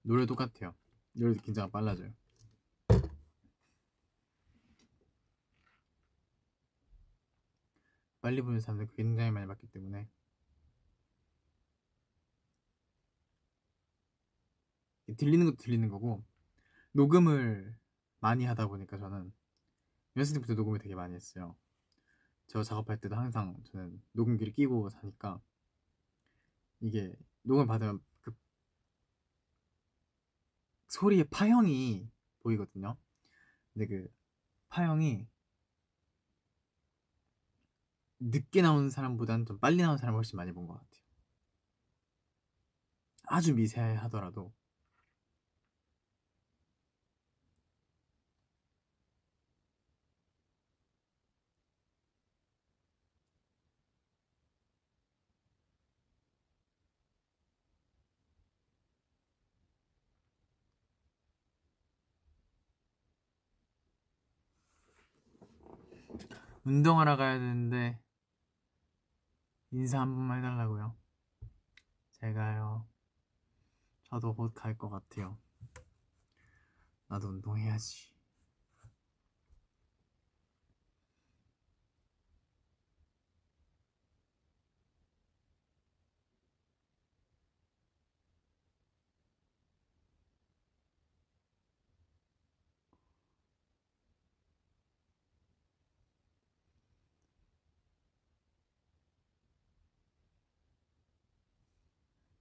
노래 0.01 0.25
똑같아요. 0.25 0.75
노래도 1.13 1.41
긴장이 1.43 1.71
빨라져요. 1.71 2.18
빨리 8.29 8.43
부는 8.43 8.59
사람들 8.59 8.89
굉장히 8.95 9.31
많이 9.31 9.47
봤기 9.47 9.65
때문에 9.71 10.07
들리는 15.17 15.47
것도 15.47 15.55
들리는 15.55 15.89
거고 15.89 16.23
녹음을 16.91 17.75
많이 18.19 18.45
하다 18.45 18.67
보니까 18.67 18.99
저는 18.99 19.33
연습 20.15 20.35
때부터 20.35 20.53
녹음을 20.53 20.77
되게 20.77 20.93
많이 20.93 21.15
했어요. 21.15 21.55
저 22.45 22.61
작업할 22.61 23.01
때도 23.01 23.15
항상 23.15 23.63
저는 23.63 23.99
녹음기를 24.11 24.53
끼고 24.53 24.89
사니까 24.89 25.41
이게 26.81 27.11
녹음 27.41 27.65
받으면 27.65 27.99
그 28.21 28.31
소리의 30.89 31.23
파형이 31.31 32.11
보이거든요. 32.41 32.95
근데 33.73 33.87
그 33.87 34.07
파형이 34.67 35.27
늦게 38.19 38.61
나오는 38.61 38.89
사람보다는 38.89 39.45
좀 39.45 39.59
빨리 39.59 39.77
나오는 39.81 39.97
사람을 39.97 40.17
훨씬 40.19 40.37
많이 40.37 40.51
본 40.53 40.67
것 40.67 40.73
같아요. 40.75 41.03
아주 43.27 43.53
미세하더라도 43.55 44.51
운동하러 66.63 67.17
가야 67.17 67.37
되는데 67.37 67.99
인사 69.71 69.99
한 70.01 70.13
번만 70.13 70.39
해달라고요. 70.39 70.95
제가요. 72.11 72.87
저도 74.03 74.33
곧 74.35 74.53
갈 74.53 74.77
것 74.77 74.89
같아요. 74.89 75.37
나도 77.07 77.27
운동해야지. 77.29 78.11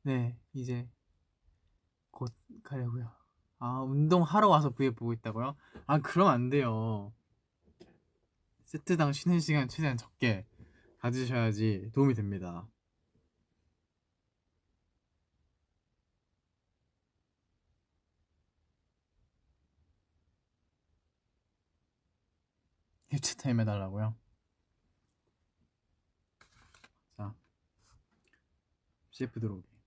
네, 0.08 0.34
이제 0.54 0.88
곧 2.10 2.32
가려고요. 2.62 3.12
아, 3.58 3.82
운동하러 3.82 4.48
와서 4.48 4.70
브이앱 4.70 4.96
보고 4.96 5.12
있다고요? 5.12 5.54
아, 5.86 5.98
그럼 5.98 6.28
안 6.28 6.48
돼요. 6.48 7.12
세트당 8.64 9.12
쉬는 9.12 9.38
시간 9.38 9.68
최대한 9.68 9.98
적게 9.98 10.46
가지셔야지 11.00 11.90
도움이 11.92 12.14
됩니다. 12.14 12.66
캡처 23.10 23.34
타임 23.34 23.60
해달라고요? 23.60 24.16
자, 27.18 27.34
CF 29.10 29.38
들어오기. 29.38 29.77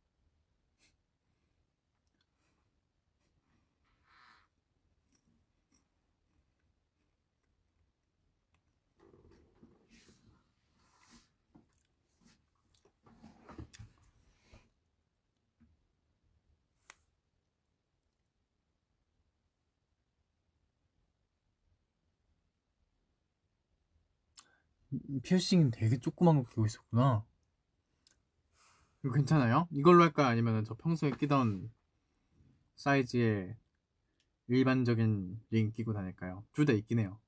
피어싱은 25.23 25.71
되게 25.71 25.97
조그만 25.97 26.35
거 26.37 26.49
끼고 26.49 26.65
있었구나. 26.65 27.25
이거 29.03 29.13
괜찮아요? 29.13 29.67
이걸로 29.71 30.03
할까요? 30.03 30.27
아니면 30.27 30.63
저 30.65 30.75
평소에 30.75 31.11
끼던 31.11 31.71
사이즈의 32.75 33.55
일반적인 34.47 35.41
링 35.51 35.71
끼고 35.73 35.93
다닐까요? 35.93 36.43
둘 36.53 36.65
다 36.65 36.73
있긴 36.73 36.99
해요. 36.99 37.19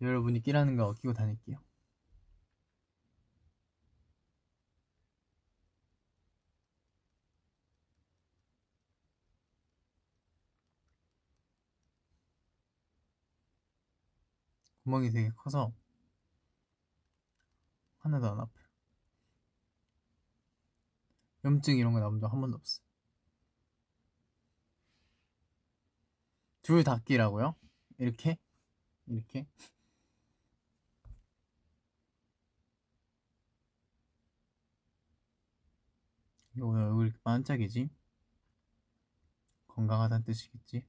여러분이 0.00 0.40
끼라는 0.42 0.76
거 0.76 0.92
끼고 0.94 1.12
다닐게요. 1.12 1.58
구멍이 14.82 15.12
되게 15.12 15.30
커서 15.36 15.72
하나도 17.98 18.26
안 18.28 18.40
아파요. 18.40 18.64
염증 21.44 21.78
이런 21.78 21.92
거 21.92 22.00
나온 22.00 22.20
적한 22.20 22.40
번도 22.40 22.56
없어. 22.56 22.80
둘다 26.62 26.98
끼라고요? 27.04 27.54
이렇게? 27.98 28.36
이렇게? 29.06 29.46
이거 36.56 36.66
왜 36.68 36.82
얼굴 36.82 37.06
이렇게 37.06 37.18
반짝이지? 37.22 37.88
건강하다는 39.68 40.24
뜻이겠지? 40.24 40.84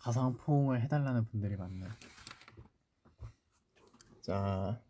가상 0.00 0.34
포옹을 0.38 0.80
해달라는 0.80 1.26
분들이 1.26 1.56
많네요. 1.56 1.90
자, 4.22 4.82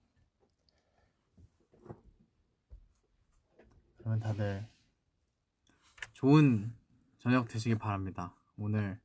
그러면 3.98 4.20
다들 4.20 4.68
좋은 6.12 6.72
저녁 7.18 7.48
되시길 7.48 7.76
바랍니다. 7.76 8.34
오늘 8.56 9.00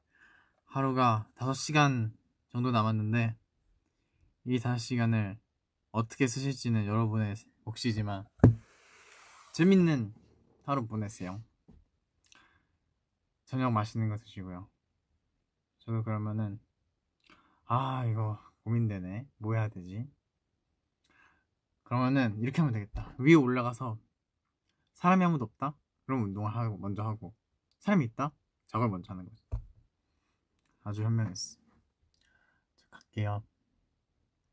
하루가 0.65 1.27
5시간 1.37 2.11
정도 2.49 2.69
남았는데 2.69 3.35
이 4.45 4.59
5시간을 4.59 5.37
어떻게 5.91 6.27
쓰실지는 6.27 6.85
여러분의 6.85 7.35
몫이지만 7.63 8.27
재밌는 9.53 10.13
하루 10.65 10.85
보내세요. 10.85 11.41
저녁 13.45 13.71
맛있는 13.71 14.09
거 14.09 14.17
드시고요. 14.17 14.69
저도 15.85 16.03
그러면은 16.03 16.59
아 17.65 18.05
이거 18.05 18.39
고민되네. 18.63 19.27
뭐 19.37 19.53
해야 19.53 19.67
되지? 19.67 20.09
그러면은 21.83 22.39
이렇게 22.39 22.61
하면 22.61 22.73
되겠다. 22.73 23.15
위에 23.19 23.35
올라가서 23.35 23.99
사람이 24.93 25.23
아무도 25.23 25.45
없다? 25.45 25.75
그럼 26.05 26.23
운동을 26.23 26.55
하고 26.55 26.77
먼저 26.77 27.03
하고. 27.03 27.35
사람이 27.79 28.05
있다? 28.05 28.31
작업을 28.67 28.89
먼저 28.89 29.13
하는 29.13 29.25
거지. 29.25 29.43
아주 30.81 31.03
현명했어. 31.03 31.59
저 32.77 32.87
갈게요. 32.89 33.43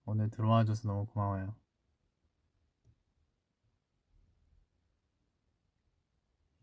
오늘 0.04 0.30
들어와 0.30 0.64
줘서 0.64 0.88
너무 0.88 1.06
고마워요. 1.06 1.56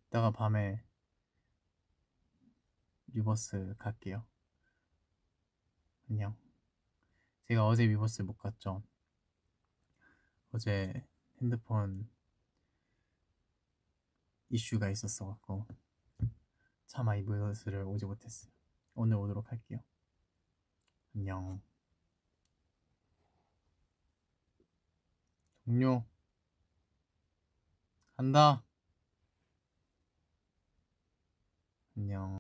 이따가 0.07 0.32
밤에 0.32 0.84
위버스 3.14 3.76
갈게요 3.78 4.26
안녕. 6.10 6.36
제가 7.43 7.68
어제 7.68 7.88
위버스 7.88 8.24
못 8.24 8.34
갔죠. 8.34 8.82
어제 10.51 11.05
핸드폰 11.39 12.10
이슈가 14.49 14.89
있었어갖고 14.89 15.68
차마 16.88 17.16
이 17.16 17.20
위버스를 17.22 17.84
오지 17.84 18.05
못했어요. 18.05 18.51
오늘 18.95 19.18
오도록 19.18 19.51
할게요. 19.51 19.84
안녕. 21.16 21.62
동료. 25.64 26.03
간다. 28.18 28.64
안녕. 31.95 32.36